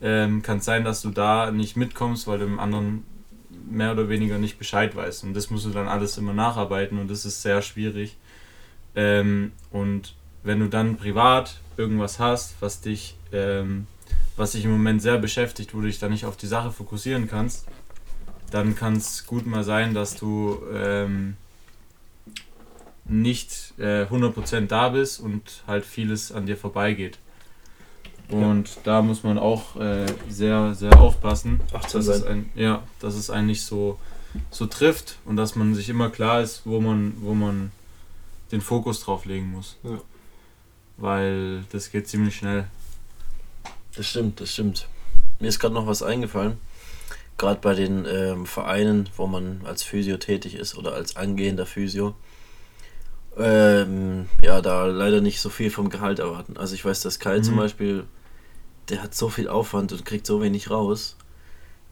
ähm, 0.02 0.42
kann 0.42 0.58
es 0.58 0.64
sein, 0.64 0.84
dass 0.84 1.00
du 1.02 1.10
da 1.10 1.50
nicht 1.50 1.76
mitkommst, 1.76 2.26
weil 2.26 2.38
du 2.38 2.44
im 2.44 2.58
anderen 2.58 3.04
mehr 3.68 3.92
oder 3.92 4.08
weniger 4.08 4.38
nicht 4.38 4.58
Bescheid 4.58 4.94
weißt. 4.94 5.24
Und 5.24 5.34
das 5.34 5.50
musst 5.50 5.66
du 5.66 5.70
dann 5.70 5.88
alles 5.88 6.18
immer 6.18 6.32
nacharbeiten 6.32 6.98
und 6.98 7.10
das 7.10 7.24
ist 7.24 7.42
sehr 7.42 7.62
schwierig. 7.62 8.16
Ähm, 8.94 9.52
und 9.70 10.14
wenn 10.42 10.60
du 10.60 10.68
dann 10.68 10.96
privat 10.96 11.58
irgendwas 11.76 12.18
hast, 12.18 12.56
was 12.60 12.80
dich, 12.80 13.16
ähm, 13.32 13.86
was 14.36 14.52
dich 14.52 14.64
im 14.64 14.70
Moment 14.70 15.02
sehr 15.02 15.18
beschäftigt, 15.18 15.74
wo 15.74 15.80
du 15.80 15.86
dich 15.86 15.98
dann 15.98 16.12
nicht 16.12 16.24
auf 16.24 16.36
die 16.36 16.46
Sache 16.46 16.70
fokussieren 16.70 17.28
kannst, 17.28 17.66
dann 18.50 18.76
kann 18.76 18.96
es 18.96 19.26
gut 19.26 19.46
mal 19.46 19.64
sein, 19.64 19.94
dass 19.94 20.14
du 20.14 20.58
ähm, 20.72 21.36
nicht 23.04 23.74
äh, 23.78 24.04
100% 24.04 24.66
da 24.66 24.90
bist 24.90 25.20
und 25.20 25.62
halt 25.66 25.84
vieles 25.84 26.32
an 26.32 26.46
dir 26.46 26.56
vorbeigeht. 26.56 27.18
Und 28.28 28.68
ja. 28.68 28.80
da 28.84 29.02
muss 29.02 29.22
man 29.22 29.38
auch 29.38 29.76
äh, 29.76 30.06
sehr, 30.28 30.74
sehr 30.74 30.98
aufpassen, 31.00 31.60
Achtsam 31.72 32.00
dass, 32.00 32.08
es 32.08 32.24
ein, 32.24 32.50
ja, 32.56 32.82
dass 32.98 33.14
es 33.14 33.30
einen 33.30 33.46
nicht 33.46 33.64
so, 33.64 33.98
so 34.50 34.66
trifft 34.66 35.18
und 35.24 35.36
dass 35.36 35.54
man 35.54 35.74
sich 35.74 35.88
immer 35.88 36.10
klar 36.10 36.40
ist, 36.40 36.62
wo 36.64 36.80
man, 36.80 37.14
wo 37.20 37.34
man 37.34 37.70
den 38.50 38.60
Fokus 38.60 39.00
drauf 39.00 39.24
legen 39.24 39.50
muss. 39.52 39.76
Ja. 39.84 40.00
Weil 40.96 41.64
das 41.70 41.90
geht 41.90 42.08
ziemlich 42.08 42.36
schnell. 42.36 42.66
Das 43.96 44.06
stimmt, 44.06 44.40
das 44.40 44.52
stimmt. 44.52 44.88
Mir 45.40 45.48
ist 45.48 45.58
gerade 45.58 45.74
noch 45.74 45.86
was 45.86 46.02
eingefallen. 46.02 46.58
Gerade 47.38 47.60
bei 47.60 47.74
den 47.74 48.06
ähm, 48.06 48.46
Vereinen, 48.46 49.08
wo 49.16 49.26
man 49.26 49.60
als 49.64 49.82
Physio 49.82 50.16
tätig 50.16 50.54
ist 50.54 50.76
oder 50.76 50.94
als 50.94 51.16
angehender 51.16 51.66
Physio. 51.66 52.14
Ähm, 53.36 54.28
ja, 54.42 54.62
da 54.62 54.86
leider 54.86 55.20
nicht 55.20 55.40
so 55.40 55.50
viel 55.50 55.70
vom 55.70 55.90
Gehalt 55.90 56.18
erwarten. 56.18 56.56
Also 56.56 56.74
ich 56.74 56.84
weiß, 56.84 57.02
dass 57.02 57.18
Kai 57.18 57.38
mhm. 57.38 57.42
zum 57.42 57.56
Beispiel, 57.56 58.04
der 58.88 59.02
hat 59.02 59.14
so 59.14 59.28
viel 59.28 59.48
Aufwand 59.48 59.92
und 59.92 60.06
kriegt 60.06 60.26
so 60.26 60.40
wenig 60.40 60.70
raus. 60.70 61.16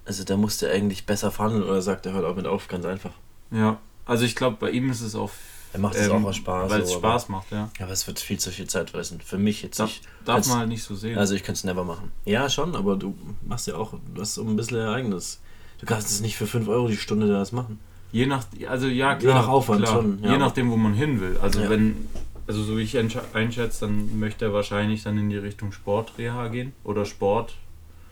Also 0.07 0.25
der 0.25 0.37
musste 0.37 0.71
eigentlich 0.71 1.07
besser 1.07 1.31
verhandeln 1.31 1.65
oder 1.65 1.83
sagt, 1.83 2.07
er 2.07 2.13
hört 2.13 2.25
auch 2.25 2.37
mit 2.37 2.47
auf, 2.47 2.69
ganz 2.69 2.85
einfach. 2.87 3.13
Ja, 3.51 3.79
also 4.07 4.25
ich 4.25 4.37
glaube, 4.37 4.57
bei 4.59 4.71
ihm 4.71 4.91
ist 4.91 5.01
es 5.01 5.15
auch 5.15 5.31
er 5.75 5.81
macht 5.81 5.97
es 5.97 6.07
ähm, 6.07 6.13
auch 6.13 6.29
aus 6.29 6.37
Spaß. 6.37 6.71
Weil 6.71 6.83
es 6.83 6.91
so, 6.91 6.99
Spaß 6.99 7.29
macht, 7.31 7.51
ja. 7.51 7.69
Aber 7.81 7.91
es 7.91 8.07
wird 8.07 8.21
viel 8.21 8.39
zu 8.39 8.53
viel 8.53 8.69
Zeit 8.69 8.91
fressen. 8.91 9.21
Für 9.21 9.39
mich 9.39 9.61
jetzt 9.65 9.81
darf, 9.81 9.89
nicht. 9.89 10.03
Darf 10.25 10.47
man 10.47 10.59
halt 10.59 10.69
nicht 10.69 10.85
so 10.85 10.95
sehen. 10.95 11.19
Also 11.19 11.35
ich 11.35 11.43
könnte 11.43 11.59
es 11.59 11.65
never 11.65 11.83
machen. 11.83 12.13
Ja, 12.25 12.49
schon, 12.49 12.77
aber 12.77 12.95
du 12.95 13.17
machst 13.45 13.67
ja 13.67 13.75
auch 13.75 13.95
was 14.15 14.39
um 14.39 14.51
ein 14.51 14.57
bisschen 14.57 14.79
Ereignis. 14.79 15.41
Du 15.81 15.87
kannst 15.87 16.13
es 16.13 16.21
nicht 16.21 16.37
für 16.37 16.47
5 16.47 16.69
Euro 16.69 16.87
die 16.87 16.97
Stunde 16.97 17.27
das 17.27 17.51
machen. 17.51 17.81
Je 18.13 18.27
nach, 18.27 18.47
also 18.69 18.87
ja, 18.87 19.17
klar. 19.17 19.35
Je 19.35 19.41
nach 19.41 19.49
Aufwand 19.49 19.83
klar. 19.83 19.97
schon. 19.97 20.23
Ja. 20.23 20.31
Je 20.31 20.39
nachdem, 20.39 20.71
wo 20.71 20.77
man 20.77 20.95
hin 20.95 21.21
will. 21.21 21.39
Also 21.43 21.63
ja. 21.63 21.69
wenn, 21.69 22.07
also 22.47 22.63
so 22.63 22.79
wie 22.79 22.83
ich 22.83 22.97
einschätze, 22.97 23.81
dann 23.81 24.17
möchte 24.21 24.45
er 24.45 24.53
wahrscheinlich 24.53 25.03
dann 25.03 25.19
in 25.19 25.29
die 25.29 25.39
Richtung 25.39 25.73
Sportreha 25.73 26.47
gehen 26.47 26.73
oder 26.85 27.05
Sport 27.05 27.57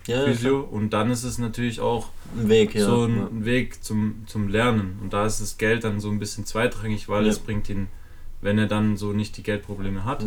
ja, 0.06 0.24
Physio. 0.24 0.60
Ja, 0.60 0.68
und 0.68 0.90
dann 0.90 1.10
ist 1.10 1.24
es 1.24 1.38
natürlich 1.38 1.80
auch 1.80 2.08
ein 2.36 2.48
Weg, 2.48 2.74
ja. 2.74 2.84
so 2.86 3.04
ein 3.04 3.16
ja. 3.16 3.44
Weg 3.44 3.82
zum, 3.84 4.24
zum 4.26 4.48
Lernen. 4.48 4.98
Und 5.02 5.12
da 5.12 5.26
ist 5.26 5.40
das 5.40 5.58
Geld 5.58 5.84
dann 5.84 6.00
so 6.00 6.10
ein 6.10 6.18
bisschen 6.18 6.46
zweitrangig, 6.46 7.08
weil 7.08 7.26
es 7.26 7.38
bringt 7.38 7.68
ihn, 7.68 7.88
wenn 8.40 8.58
er 8.58 8.66
dann 8.66 8.96
so 8.96 9.12
nicht 9.12 9.36
die 9.36 9.42
Geldprobleme 9.42 10.04
hat, 10.04 10.24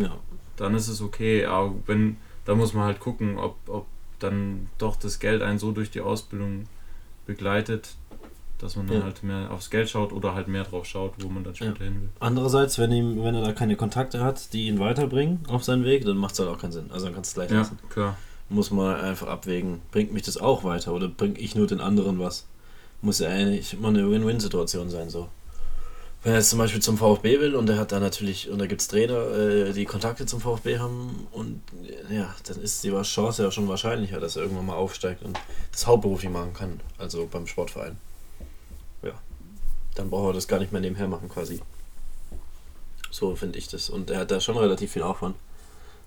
dann 0.57 0.75
ist 0.75 0.87
es 0.87 1.01
okay. 1.01 1.45
Aber 1.45 1.73
wenn, 1.85 2.17
da 2.45 2.55
muss 2.55 2.73
man 2.73 2.85
halt 2.85 2.99
gucken, 2.99 3.37
ob, 3.37 3.57
ob 3.67 3.85
dann 4.19 4.69
doch 4.77 4.95
das 4.95 5.19
Geld 5.19 5.41
einen 5.41 5.59
so 5.59 5.71
durch 5.71 5.91
die 5.91 6.01
Ausbildung 6.01 6.65
begleitet, 7.25 7.95
dass 8.59 8.77
man 8.77 8.87
dann 8.87 9.03
halt 9.03 9.21
mehr 9.21 9.51
aufs 9.51 9.69
Geld 9.69 9.89
schaut 9.89 10.13
oder 10.13 10.33
halt 10.33 10.47
mehr 10.47 10.63
drauf 10.63 10.85
schaut, 10.85 11.15
wo 11.19 11.27
man 11.27 11.43
dann 11.43 11.53
später 11.53 11.83
hin 11.83 12.01
will. 12.01 12.09
Andererseits, 12.21 12.79
wenn, 12.79 12.91
ihm, 12.93 13.21
wenn 13.21 13.35
er 13.35 13.41
da 13.41 13.51
keine 13.51 13.75
Kontakte 13.75 14.23
hat, 14.23 14.53
die 14.53 14.67
ihn 14.67 14.79
weiterbringen 14.79 15.39
auf 15.49 15.65
seinen 15.65 15.83
Weg, 15.83 16.05
dann 16.05 16.15
macht 16.15 16.33
es 16.33 16.39
halt 16.39 16.49
auch 16.49 16.57
keinen 16.57 16.71
Sinn. 16.71 16.89
Also 16.89 17.07
dann 17.07 17.15
kannst 17.15 17.35
du 17.35 17.41
es 17.41 17.47
gleich 17.47 17.57
lassen. 17.57 17.79
Ja, 17.81 17.89
klar 17.89 18.17
muss 18.49 18.71
man 18.71 18.99
einfach 18.99 19.27
abwägen, 19.27 19.81
bringt 19.91 20.13
mich 20.13 20.23
das 20.23 20.37
auch 20.37 20.63
weiter 20.63 20.93
oder 20.93 21.07
bringe 21.07 21.39
ich 21.39 21.55
nur 21.55 21.67
den 21.67 21.81
anderen 21.81 22.19
was? 22.19 22.45
Muss 23.01 23.19
ja 23.19 23.29
eigentlich 23.29 23.73
immer 23.73 23.89
eine 23.89 24.09
Win-Win-Situation 24.09 24.89
sein, 24.89 25.09
so. 25.09 25.29
Wenn 26.23 26.33
er 26.33 26.39
jetzt 26.39 26.49
zum 26.49 26.57
Beispiel 26.57 26.81
zum 26.81 26.97
VfB 26.97 27.39
will 27.39 27.55
und 27.55 27.69
er 27.69 27.77
hat 27.77 27.91
da 27.91 27.99
natürlich, 27.99 28.49
und 28.49 28.57
da 28.57 28.65
gibt 28.65 28.81
es 28.81 28.87
Trainer, 28.87 29.31
äh, 29.31 29.73
die 29.73 29.85
Kontakte 29.85 30.25
zum 30.25 30.41
VfB 30.41 30.79
haben 30.79 31.27
und 31.31 31.61
ja, 32.09 32.33
dann 32.47 32.59
ist 32.61 32.83
die 32.83 32.91
Chance 33.03 33.43
ja 33.43 33.51
schon 33.51 33.67
wahrscheinlicher, 33.67 34.19
dass 34.19 34.35
er 34.35 34.41
irgendwann 34.41 34.65
mal 34.65 34.75
aufsteigt 34.75 35.21
und 35.21 35.39
das 35.71 35.85
hauptberuflich 35.85 36.31
machen 36.31 36.53
kann, 36.53 36.79
also 36.97 37.27
beim 37.31 37.45
Sportverein. 37.45 37.97
Ja. 39.03 39.11
Dann 39.93 40.09
braucht 40.09 40.31
er 40.31 40.33
das 40.33 40.47
gar 40.47 40.59
nicht 40.59 40.71
mehr 40.71 40.81
nebenher 40.81 41.07
machen 41.07 41.29
quasi. 41.29 41.61
So 43.11 43.35
finde 43.35 43.59
ich 43.59 43.67
das. 43.67 43.89
Und 43.89 44.09
er 44.09 44.21
hat 44.21 44.31
da 44.31 44.39
schon 44.39 44.57
relativ 44.57 44.93
viel 44.93 45.03
Aufwand. 45.03 45.35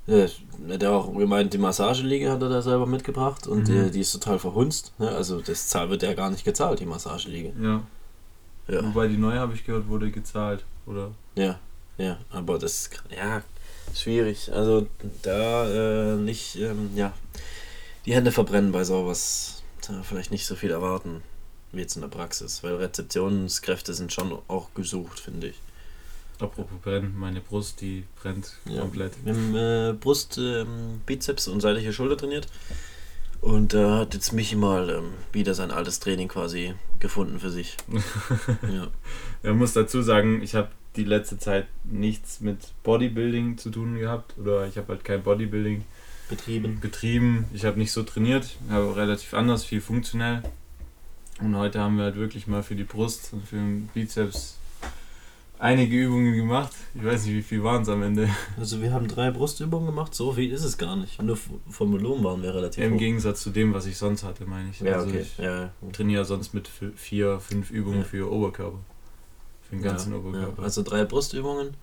Ja, 0.09 0.27
hat 0.73 0.85
auch 0.85 1.15
gemeint, 1.15 1.53
die 1.53 1.59
Massageliege 1.59 2.31
hat 2.31 2.41
er 2.41 2.49
da 2.49 2.63
selber 2.63 2.87
mitgebracht 2.87 3.47
und 3.47 3.69
mhm. 3.69 3.85
die, 3.85 3.91
die, 3.91 4.01
ist 4.01 4.13
total 4.13 4.39
verhunzt. 4.39 4.93
Ne? 4.99 5.11
Also 5.11 5.41
das 5.41 5.69
Zahl 5.69 5.91
wird 5.91 6.03
ja 6.03 6.15
gar 6.15 6.31
nicht 6.31 6.45
gezahlt, 6.45 6.81
die 6.81 6.87
Massageliege. 6.87 7.53
Ja. 7.61 7.83
ja. 8.69 8.85
Wobei 8.85 9.09
die 9.09 9.19
neue, 9.19 9.39
habe 9.39 9.53
ich 9.55 9.67
gehört, 9.67 9.87
wurde 9.89 10.11
gezahlt, 10.11 10.65
oder? 10.87 11.11
Ja, 11.35 11.59
ja, 11.99 12.17
aber 12.31 12.59
das 12.59 12.73
ist 12.73 13.03
ja 13.15 13.43
schwierig. 13.95 14.51
Also 14.51 14.87
da 15.23 16.15
äh, 16.15 16.17
nicht, 16.17 16.57
ähm, 16.57 16.91
ja, 16.95 17.13
die 18.07 18.15
Hände 18.15 18.33
verbrennen 18.33 18.73
bei 18.73 18.85
sowas. 18.85 19.63
Da 19.87 20.03
vielleicht 20.03 20.31
nicht 20.31 20.47
so 20.47 20.55
viel 20.55 20.71
erwarten 20.71 21.23
wie 21.73 21.81
jetzt 21.81 21.97
in 21.97 22.03
der 22.03 22.09
Praxis, 22.09 22.63
weil 22.63 22.77
Rezeptionskräfte 22.77 23.93
sind 23.93 24.13
schon 24.13 24.39
auch 24.49 24.73
gesucht, 24.75 25.21
finde 25.21 25.49
ich. 25.49 25.57
Apropos 26.41 26.79
brennen, 26.83 27.15
meine 27.19 27.41
Brust, 27.41 27.81
die 27.81 28.05
brennt 28.23 28.53
ja. 28.65 28.81
komplett. 28.81 29.13
Wir 29.25 29.35
haben 29.35 29.57
äh, 29.57 29.93
Brust, 29.99 30.39
ähm, 30.39 31.01
Bizeps 31.05 31.49
und 31.49 31.61
seitliche 31.61 31.93
Schulter 31.93 32.17
trainiert. 32.17 32.47
Und 33.41 33.75
da 33.75 33.97
äh, 33.97 34.01
hat 34.01 34.15
jetzt 34.15 34.33
Michi 34.33 34.57
mal 34.57 34.89
ähm, 34.91 35.13
wieder 35.33 35.55
sein 35.55 35.71
altes 35.71 36.01
Training 36.01 36.29
quasi 36.29 36.75
gefunden 37.01 37.41
für 37.41 37.51
sich. 37.51 37.77
ja. 38.73 38.89
Er 39.43 39.55
muss 39.55 39.73
dazu 39.73 40.03
sagen, 40.03 40.43
ich 40.43 40.55
habe 40.55 40.69
die 40.97 41.05
letzte 41.05 41.39
Zeit 41.39 41.67
nichts 41.85 42.41
mit 42.41 42.73
Bodybuilding 42.83 43.59
zu 43.59 43.71
tun 43.71 43.99
gehabt. 43.99 44.37
Oder 44.39 44.67
ich 44.67 44.77
habe 44.77 44.89
halt 44.89 45.05
kein 45.05 45.23
Bodybuilding 45.23 45.85
betrieben. 46.29 46.81
betrieben. 46.81 47.45
Ich 47.53 47.65
habe 47.65 47.79
nicht 47.79 47.93
so 47.93 48.03
trainiert, 48.03 48.57
habe 48.71 48.95
relativ 48.97 49.35
anders, 49.35 49.65
viel 49.65 49.81
funktionell. 49.81 50.43
Und 51.41 51.57
heute 51.57 51.81
haben 51.81 51.97
wir 51.97 52.05
halt 52.05 52.17
wirklich 52.17 52.47
mal 52.47 52.63
für 52.63 52.75
die 52.75 52.85
Brust 52.85 53.33
und 53.33 53.47
für 53.47 53.57
den 53.57 53.89
Bizeps 53.95 54.59
einige 55.59 55.97
Übungen 55.97 56.35
gemacht. 56.35 56.73
Ich 56.95 57.05
weiß 57.05 57.27
nicht, 57.27 57.35
wie 57.35 57.43
viel 57.43 57.65
waren 57.65 57.83
es 57.83 57.89
am 57.89 58.03
Ende. 58.03 58.29
Also 58.59 58.81
wir 58.81 58.93
haben 58.93 59.09
drei 59.09 59.31
Brustübungen 59.31 59.87
gemacht, 59.87 60.15
so 60.15 60.33
viel 60.33 60.53
ist 60.53 60.65
es 60.65 60.79
gar 60.79 60.97
nicht. 60.97 61.21
Nur 61.23 61.37
vom 61.37 61.93
Volumen 61.93 62.25
waren 62.25 62.43
wir 62.43 62.55
relativ 62.55 62.83
Im 62.85 62.95
hoch. 62.95 62.99
Gegensatz 62.99 63.43
zu 63.43 63.51
dem, 63.51 63.75
was 63.75 63.87
ich 63.87 63.97
sonst 63.97 64.25
hatte, 64.25 64.47
meine 64.47 64.71
ich. 64.71 64.81
Ja, 64.81 64.95
also 64.95 65.09
okay. 65.09 65.21
Ich 65.21 65.39
ja. 65.39 65.71
trainiere 65.93 66.25
sonst 66.25 66.55
mit 66.55 66.69
vier, 66.97 67.41
fünf 67.41 67.71
Übungen 67.71 68.01
ja. 68.01 68.05
für 68.05 68.33
Oberkörper. 68.33 68.79
Für 69.63 69.77
den 69.77 69.83
ganzen 69.83 70.13
ja, 70.13 70.19
Oberkörper. 70.19 70.63
Also 70.63 70.83
drei 70.83 71.05
Brustübungen, 71.05 71.75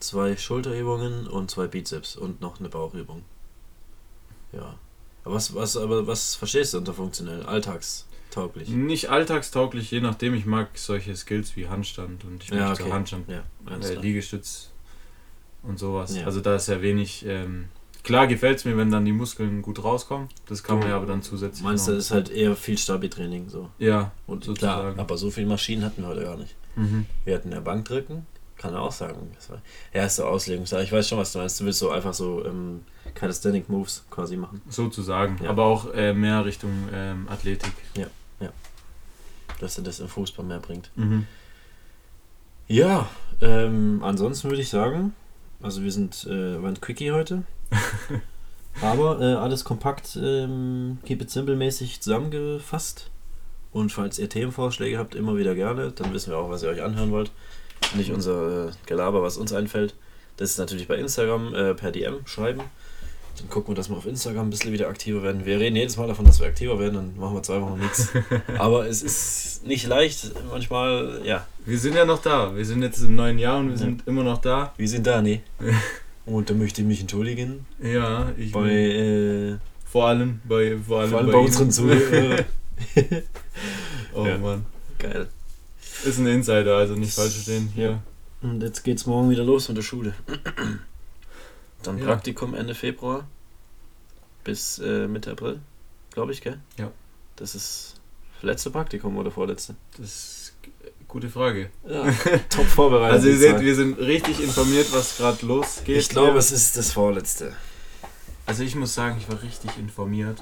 zwei 0.00 0.36
Schulterübungen 0.36 1.26
und 1.26 1.50
zwei 1.50 1.66
Bizeps 1.66 2.16
und 2.16 2.40
noch 2.40 2.60
eine 2.60 2.68
Bauchübung. 2.68 3.22
Ja. 4.52 4.74
Aber 5.24 5.34
was, 5.34 5.54
was, 5.54 5.76
aber 5.76 6.06
was 6.06 6.34
verstehst 6.36 6.74
du 6.74 6.78
unter 6.78 6.94
funktionell? 6.94 7.42
Alltags 7.42 8.06
alltagstauglich? 8.26 8.68
Nicht 8.68 9.10
alltagstauglich, 9.10 9.90
je 9.90 10.00
nachdem. 10.00 10.34
Ich 10.34 10.46
mag 10.46 10.68
solche 10.74 11.14
Skills 11.16 11.56
wie 11.56 11.68
Handstand 11.68 12.24
und 12.24 12.42
ich 12.42 12.50
ja, 12.50 12.68
möchte 12.68 12.84
okay. 12.84 12.92
Handstand, 12.92 13.28
ja, 13.28 13.42
äh, 13.70 13.94
Liegestütz 13.94 14.70
und 15.62 15.78
sowas. 15.78 16.16
Ja. 16.16 16.26
Also 16.26 16.40
da 16.40 16.56
ist 16.56 16.68
ja 16.68 16.82
wenig. 16.82 17.24
Ähm, 17.26 17.66
klar 18.02 18.26
gefällt 18.26 18.58
es 18.58 18.64
mir, 18.64 18.76
wenn 18.76 18.90
dann 18.90 19.04
die 19.04 19.12
Muskeln 19.12 19.62
gut 19.62 19.82
rauskommen. 19.82 20.28
Das 20.46 20.62
kann 20.62 20.78
man 20.78 20.88
ja 20.88 20.96
aber 20.96 21.06
dann 21.06 21.22
zusätzlich. 21.22 21.62
Meinst 21.62 21.88
du, 21.88 21.92
das 21.92 22.06
ist 22.06 22.10
halt 22.10 22.30
eher 22.30 22.54
viel 22.56 22.78
Stabi-Training 22.78 23.48
so? 23.48 23.70
Ja, 23.78 24.12
und 24.26 24.44
sozusagen. 24.44 24.94
klar. 24.94 25.04
Aber 25.04 25.16
so 25.16 25.30
viele 25.30 25.46
Maschinen 25.46 25.84
hatten 25.84 26.02
wir 26.02 26.08
heute 26.08 26.24
gar 26.24 26.36
nicht. 26.36 26.54
Mhm. 26.76 27.06
Wir 27.24 27.34
hatten 27.34 27.52
ja 27.52 27.60
Bankdrücken, 27.60 28.26
kann 28.56 28.74
er 28.74 28.82
auch 28.82 28.92
sagen. 28.92 29.30
Das 29.34 29.50
war 29.50 29.60
erste 29.92 30.26
Auslegung. 30.26 30.64
Ich 30.64 30.92
weiß 30.92 31.08
schon, 31.08 31.18
was 31.18 31.32
du 31.32 31.38
meinst. 31.38 31.60
Du 31.60 31.64
willst 31.64 31.78
so 31.78 31.90
einfach 31.90 32.14
so 32.14 32.44
ähm, 32.44 32.84
Calisthenic 33.14 33.68
Moves 33.68 34.04
quasi 34.10 34.36
machen. 34.36 34.62
Sozusagen. 34.68 35.38
Ja. 35.42 35.50
Aber 35.50 35.64
auch 35.64 35.92
äh, 35.94 36.12
mehr 36.12 36.44
Richtung 36.44 36.70
ähm, 36.92 37.28
Athletik. 37.28 37.72
Ja 37.96 38.06
dass 39.60 39.78
er 39.78 39.84
das 39.84 40.00
im 40.00 40.08
Fußball 40.08 40.44
mehr 40.44 40.60
bringt. 40.60 40.90
Mhm. 40.96 41.26
Ja, 42.68 43.08
ähm, 43.40 44.00
ansonsten 44.02 44.50
würde 44.50 44.62
ich 44.62 44.68
sagen, 44.68 45.14
also 45.62 45.82
wir 45.82 45.92
sind, 45.92 46.26
äh, 46.26 46.62
waren 46.62 46.80
Quickie 46.80 47.12
heute. 47.12 47.44
Aber 48.82 49.20
äh, 49.20 49.34
alles 49.34 49.64
kompakt, 49.64 50.18
ähm, 50.20 50.98
keep 51.04 51.22
it 51.22 51.30
simple 51.30 51.56
mäßig 51.56 52.00
zusammengefasst. 52.00 53.10
Und 53.72 53.92
falls 53.92 54.18
ihr 54.18 54.28
Themenvorschläge 54.28 54.98
habt, 54.98 55.14
immer 55.14 55.36
wieder 55.36 55.54
gerne. 55.54 55.92
Dann 55.92 56.12
wissen 56.12 56.30
wir 56.30 56.38
auch, 56.38 56.50
was 56.50 56.62
ihr 56.62 56.68
euch 56.68 56.82
anhören 56.82 57.10
wollt. 57.10 57.30
Nicht 57.94 58.10
unser 58.12 58.68
äh, 58.68 58.70
Gelaber, 58.86 59.22
was 59.22 59.36
uns 59.36 59.52
einfällt. 59.52 59.94
Das 60.36 60.50
ist 60.50 60.58
natürlich 60.58 60.88
bei 60.88 60.96
Instagram 60.96 61.54
äh, 61.54 61.74
per 61.74 61.92
DM 61.92 62.26
schreiben. 62.26 62.62
Dann 63.38 63.50
gucken 63.50 63.72
wir, 63.72 63.74
dass 63.74 63.90
wir 63.90 63.96
auf 63.96 64.06
Instagram 64.06 64.46
ein 64.46 64.50
bisschen 64.50 64.72
wieder 64.72 64.88
aktiver 64.88 65.22
werden. 65.22 65.44
Wir 65.44 65.60
reden 65.60 65.76
jedes 65.76 65.96
Mal 65.96 66.08
davon, 66.08 66.24
dass 66.24 66.40
wir 66.40 66.46
aktiver 66.46 66.78
werden, 66.78 66.94
dann 66.94 67.16
machen 67.18 67.34
wir 67.34 67.42
zwei 67.42 67.60
Wochen 67.60 67.78
nichts. 67.78 68.08
Aber 68.58 68.86
es 68.86 69.02
ist 69.02 69.66
nicht 69.66 69.86
leicht. 69.86 70.32
Manchmal, 70.50 71.20
ja. 71.24 71.46
Wir 71.66 71.78
sind 71.78 71.94
ja 71.94 72.04
noch 72.04 72.22
da. 72.22 72.56
Wir 72.56 72.64
sind 72.64 72.82
jetzt 72.82 72.98
im 73.00 73.14
neuen 73.14 73.38
Jahr 73.38 73.58
und 73.58 73.70
wir 73.70 73.76
sind 73.76 74.06
immer 74.06 74.22
noch 74.22 74.38
da. 74.38 74.72
Wir 74.76 74.88
sind 74.88 75.06
da, 75.06 75.20
nee. 75.20 75.42
und 76.26 76.48
da 76.48 76.54
möchte 76.54 76.80
ich 76.80 76.86
mich 76.86 77.00
entschuldigen. 77.00 77.66
Ja, 77.82 78.32
ich 78.38 78.52
bei 78.52 78.70
äh, 78.70 79.56
vor 79.84 80.06
allem 80.06 80.40
bei 80.44 80.76
vor 80.78 81.00
allem, 81.00 81.10
vor 81.10 81.18
allem 81.18 81.26
bei, 81.26 81.32
bei 81.32 81.38
unseren 81.38 81.70
Zuhörern. 81.70 82.44
oh 84.14 84.26
ja. 84.26 84.38
Mann. 84.38 84.66
Geil. 84.98 85.28
Ist 86.04 86.18
ein 86.18 86.26
Insider, 86.26 86.76
also 86.76 86.94
nicht 86.94 87.14
falsch 87.14 87.34
verstehen. 87.34 87.70
Hier. 87.74 88.02
Und 88.42 88.62
jetzt 88.62 88.84
geht's 88.84 89.06
morgen 89.06 89.30
wieder 89.30 89.44
los 89.44 89.68
mit 89.68 89.78
der 89.78 89.82
Schule. 89.82 90.14
Dann 91.82 91.98
ja. 91.98 92.04
Praktikum 92.04 92.54
Ende 92.54 92.74
Februar 92.74 93.26
bis 94.44 94.78
äh, 94.78 95.08
Mitte 95.08 95.32
April, 95.32 95.60
glaube 96.12 96.32
ich, 96.32 96.40
gell? 96.40 96.58
Ja. 96.78 96.92
Das 97.34 97.54
ist 97.54 97.94
letzte 98.42 98.70
Praktikum 98.70 99.16
oder 99.16 99.30
vorletzte? 99.30 99.74
Das 99.96 100.06
ist 100.06 100.52
eine 100.62 100.92
gute 101.08 101.28
Frage. 101.28 101.70
Ja, 101.88 102.04
top 102.50 102.66
vorbereitet. 102.66 103.16
also 103.16 103.28
ihr 103.28 103.38
seht, 103.38 103.60
wir 103.60 103.74
sind 103.74 103.98
richtig 103.98 104.40
informiert, 104.40 104.92
was 104.92 105.16
gerade 105.16 105.44
losgeht. 105.44 105.96
Ich 105.96 106.08
glaube, 106.08 106.38
es 106.38 106.52
ist 106.52 106.76
das 106.76 106.92
vorletzte. 106.92 107.54
Also 108.46 108.62
ich 108.62 108.76
muss 108.76 108.94
sagen, 108.94 109.16
ich 109.18 109.28
war 109.28 109.42
richtig 109.42 109.76
informiert, 109.78 110.40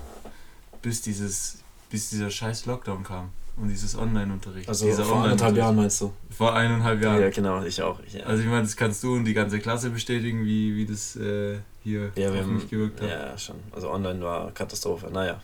bis 0.83 1.01
dieses, 1.01 1.59
bis 1.89 2.11
dieser 2.11 2.31
scheiß 2.31 2.67
Lockdown 2.67 3.05
kam 3.05 3.31
und 3.57 3.69
dieses 3.69 3.97
Online-Unterricht. 3.97 4.69
Also 4.69 4.91
vor 4.91 5.25
eineinhalb 5.25 5.57
Jahren 5.57 5.77
meinst 5.77 6.01
du? 6.01 6.13
Vor 6.31 6.55
eineinhalb 6.55 7.01
Jahren. 7.01 7.21
Ja, 7.21 7.31
genau, 7.31 7.63
ich 7.63 7.81
auch. 7.83 8.01
Ja. 8.13 8.25
Also 8.25 8.43
ich 8.43 8.49
meine, 8.49 8.63
das 8.63 8.77
kannst 8.77 9.03
du 9.05 9.15
und 9.15 9.25
die 9.25 9.35
ganze 9.35 9.61
Klasse 9.61 9.91
bestätigen, 9.91 10.45
wie, 10.45 10.75
wie 10.75 10.87
das 10.87 11.15
äh, 11.17 11.59
hier 11.83 12.11
ja, 12.17 12.31
auf 12.31 12.47
mich 12.47 12.69
gewirkt 12.69 13.01
hat. 13.01 13.09
Ja, 13.09 13.39
schon. 13.39 13.57
Also 13.71 13.91
online 13.91 14.21
war 14.21 14.51
Katastrophe. 14.53 15.09
Naja. 15.13 15.41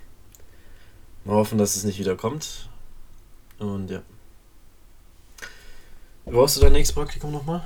Wir 1.24 1.34
hoffen, 1.34 1.58
dass 1.58 1.76
es 1.76 1.84
nicht 1.84 1.98
wieder 1.98 2.16
kommt. 2.16 2.68
Und 3.58 3.90
ja. 3.90 4.02
Brauchst 6.24 6.56
du 6.56 6.60
dein 6.60 6.72
nächstes 6.72 6.94
Praktikum 6.94 7.30
nochmal? 7.30 7.62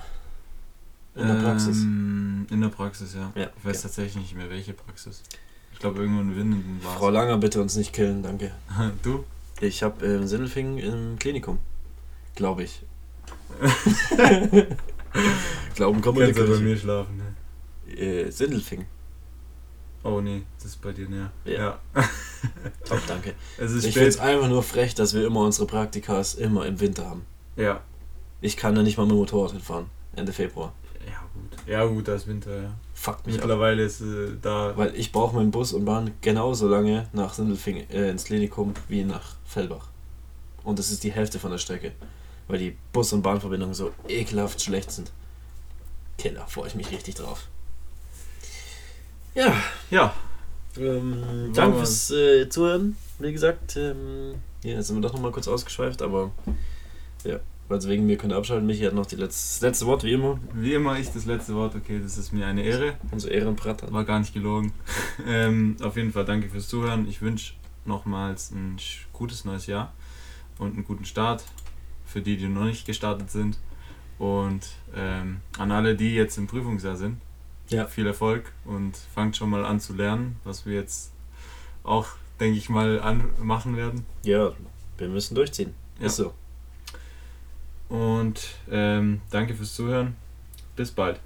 In 1.14 1.28
der 1.28 1.34
Praxis? 1.34 1.78
Ähm, 1.78 2.46
in 2.50 2.60
der 2.60 2.68
Praxis, 2.68 3.14
ja. 3.14 3.32
ja 3.34 3.50
ich 3.56 3.64
weiß 3.64 3.76
okay. 3.76 3.82
tatsächlich 3.82 4.16
nicht 4.16 4.36
mehr, 4.36 4.50
welche 4.50 4.72
Praxis. 4.72 5.22
Ich 5.72 5.78
glaube, 5.78 6.00
irgendwo 6.00 6.20
in 6.22 6.36
Winden 6.36 6.80
war 6.82 6.96
Frau 6.96 7.10
Langer, 7.10 7.38
bitte 7.38 7.60
uns 7.60 7.76
nicht 7.76 7.92
killen, 7.92 8.22
danke. 8.22 8.52
du? 9.02 9.24
Ich 9.66 9.82
habe 9.82 10.04
äh, 10.06 10.26
Sindelfingen 10.26 10.78
im 10.78 11.18
Klinikum. 11.18 11.58
Glaube 12.34 12.64
ich. 12.64 12.82
Glauben 15.74 16.02
kann 16.02 16.14
man 16.14 16.26
nicht. 16.26 16.36
bei 16.36 16.44
mir 16.44 16.76
schlafen, 16.76 17.16
ne? 17.16 17.96
Äh, 17.96 18.30
Sindelfingen. 18.30 18.86
Oh 20.02 20.20
nee, 20.20 20.42
das 20.56 20.66
ist 20.66 20.82
bei 20.82 20.92
dir 20.92 21.08
näher. 21.08 21.32
Ja. 21.46 21.52
ja. 21.52 21.80
Top, 22.84 23.00
danke. 23.06 23.34
Es 23.56 23.72
ist 23.72 23.86
ich 23.86 23.94
finde 23.94 24.08
es 24.10 24.18
einfach 24.18 24.48
nur 24.48 24.62
frech, 24.62 24.94
dass 24.94 25.14
wir 25.14 25.26
immer 25.26 25.40
unsere 25.40 25.66
Praktikas 25.66 26.34
immer 26.34 26.66
im 26.66 26.78
Winter 26.80 27.08
haben. 27.08 27.24
Ja. 27.56 27.80
Ich 28.42 28.58
kann 28.58 28.74
da 28.74 28.82
nicht 28.82 28.98
mal 28.98 29.04
mit 29.04 29.12
dem 29.12 29.18
Motorrad 29.18 29.52
hinfahren. 29.52 29.86
Ende 30.14 30.32
Februar. 30.32 30.74
Ja, 31.66 31.84
gut. 31.84 32.08
Da 32.08 32.14
ist 32.14 32.26
Winter, 32.26 32.62
ja. 32.62 32.74
Fuck 32.94 33.26
mich 33.26 33.36
Mittlerweile 33.36 33.82
ab. 33.82 33.88
ist 33.88 34.00
äh, 34.00 34.36
da. 34.40 34.76
Weil 34.76 34.94
ich 34.96 35.12
brauche 35.12 35.34
meinen 35.36 35.50
Bus 35.50 35.72
und 35.72 35.84
Bahn 35.84 36.12
genauso 36.20 36.68
lange 36.68 37.08
nach 37.12 37.34
Sindelfingen 37.34 37.88
äh, 37.90 38.10
ins 38.10 38.24
Klinikum 38.24 38.74
wie 38.88 39.04
nach 39.04 39.36
Fellbach. 39.44 39.88
Und 40.62 40.78
das 40.78 40.90
ist 40.90 41.04
die 41.04 41.12
Hälfte 41.12 41.38
von 41.38 41.50
der 41.50 41.58
Strecke. 41.58 41.92
Weil 42.48 42.58
die 42.58 42.76
Bus- 42.92 43.12
und 43.12 43.22
Bahnverbindungen 43.22 43.74
so 43.74 43.92
ekelhaft 44.08 44.60
schlecht 44.62 44.90
sind. 44.90 45.10
Killer, 46.18 46.46
freue 46.46 46.68
ich 46.68 46.74
mich 46.74 46.90
richtig 46.90 47.14
drauf. 47.14 47.48
Ja. 49.34 49.52
Ja. 49.90 50.14
Ähm, 50.76 51.50
danke 51.54 51.78
fürs 51.78 52.10
äh, 52.10 52.48
Zuhören. 52.48 52.96
Wie 53.18 53.32
gesagt, 53.32 53.76
ähm, 53.76 54.34
ja, 54.62 54.74
jetzt 54.74 54.88
sind 54.88 54.96
wir 54.96 55.02
doch 55.02 55.12
nochmal 55.12 55.30
kurz 55.30 55.46
ausgeschweift, 55.48 56.02
aber 56.02 56.30
ja. 57.24 57.38
Also 57.68 57.88
wegen 57.88 58.06
mir 58.06 58.18
könnt 58.18 58.32
ihr 58.32 58.36
abschalten. 58.36 58.66
Michi 58.66 58.84
hat 58.84 58.94
noch 58.94 59.06
die 59.06 59.16
letzte, 59.16 59.54
das 59.54 59.60
letzte 59.62 59.86
Wort, 59.86 60.04
wie 60.04 60.12
immer. 60.12 60.38
Wie 60.52 60.74
immer 60.74 60.98
ich 60.98 61.10
das 61.10 61.24
letzte 61.24 61.54
Wort. 61.54 61.74
Okay, 61.74 61.98
das 62.02 62.18
ist 62.18 62.32
mir 62.32 62.46
eine 62.46 62.62
Ehre. 62.62 62.94
Unser 63.10 63.30
Ehrenbratter. 63.30 63.90
War 63.92 64.04
gar 64.04 64.18
nicht 64.18 64.34
gelogen. 64.34 64.72
ähm, 65.26 65.76
auf 65.82 65.96
jeden 65.96 66.12
Fall 66.12 66.24
danke 66.24 66.48
fürs 66.48 66.68
Zuhören. 66.68 67.08
Ich 67.08 67.22
wünsche 67.22 67.54
nochmals 67.84 68.50
ein 68.50 68.76
gutes 69.12 69.44
neues 69.44 69.66
Jahr 69.66 69.92
und 70.58 70.74
einen 70.74 70.84
guten 70.84 71.04
Start 71.04 71.44
für 72.04 72.20
die, 72.20 72.36
die 72.36 72.48
noch 72.48 72.64
nicht 72.64 72.86
gestartet 72.86 73.30
sind. 73.30 73.58
Und 74.18 74.66
ähm, 74.94 75.40
an 75.58 75.72
alle, 75.72 75.96
die 75.96 76.14
jetzt 76.14 76.38
im 76.38 76.46
Prüfungsjahr 76.46 76.96
sind, 76.96 77.18
ja. 77.68 77.86
viel 77.86 78.06
Erfolg 78.06 78.52
und 78.64 78.96
fangt 79.14 79.36
schon 79.36 79.50
mal 79.50 79.64
an 79.64 79.80
zu 79.80 79.94
lernen, 79.94 80.36
was 80.44 80.66
wir 80.66 80.74
jetzt 80.74 81.12
auch, 81.82 82.06
denke 82.38 82.58
ich 82.58 82.68
mal, 82.68 83.00
machen 83.42 83.76
werden. 83.76 84.06
Ja, 84.22 84.52
wir 84.98 85.08
müssen 85.08 85.34
durchziehen. 85.34 85.74
Ja. 85.98 86.06
Ist 86.06 86.16
so. 86.16 86.32
Und 87.88 88.56
ähm, 88.70 89.20
danke 89.30 89.54
fürs 89.54 89.74
Zuhören. 89.74 90.16
Bis 90.76 90.90
bald. 90.90 91.20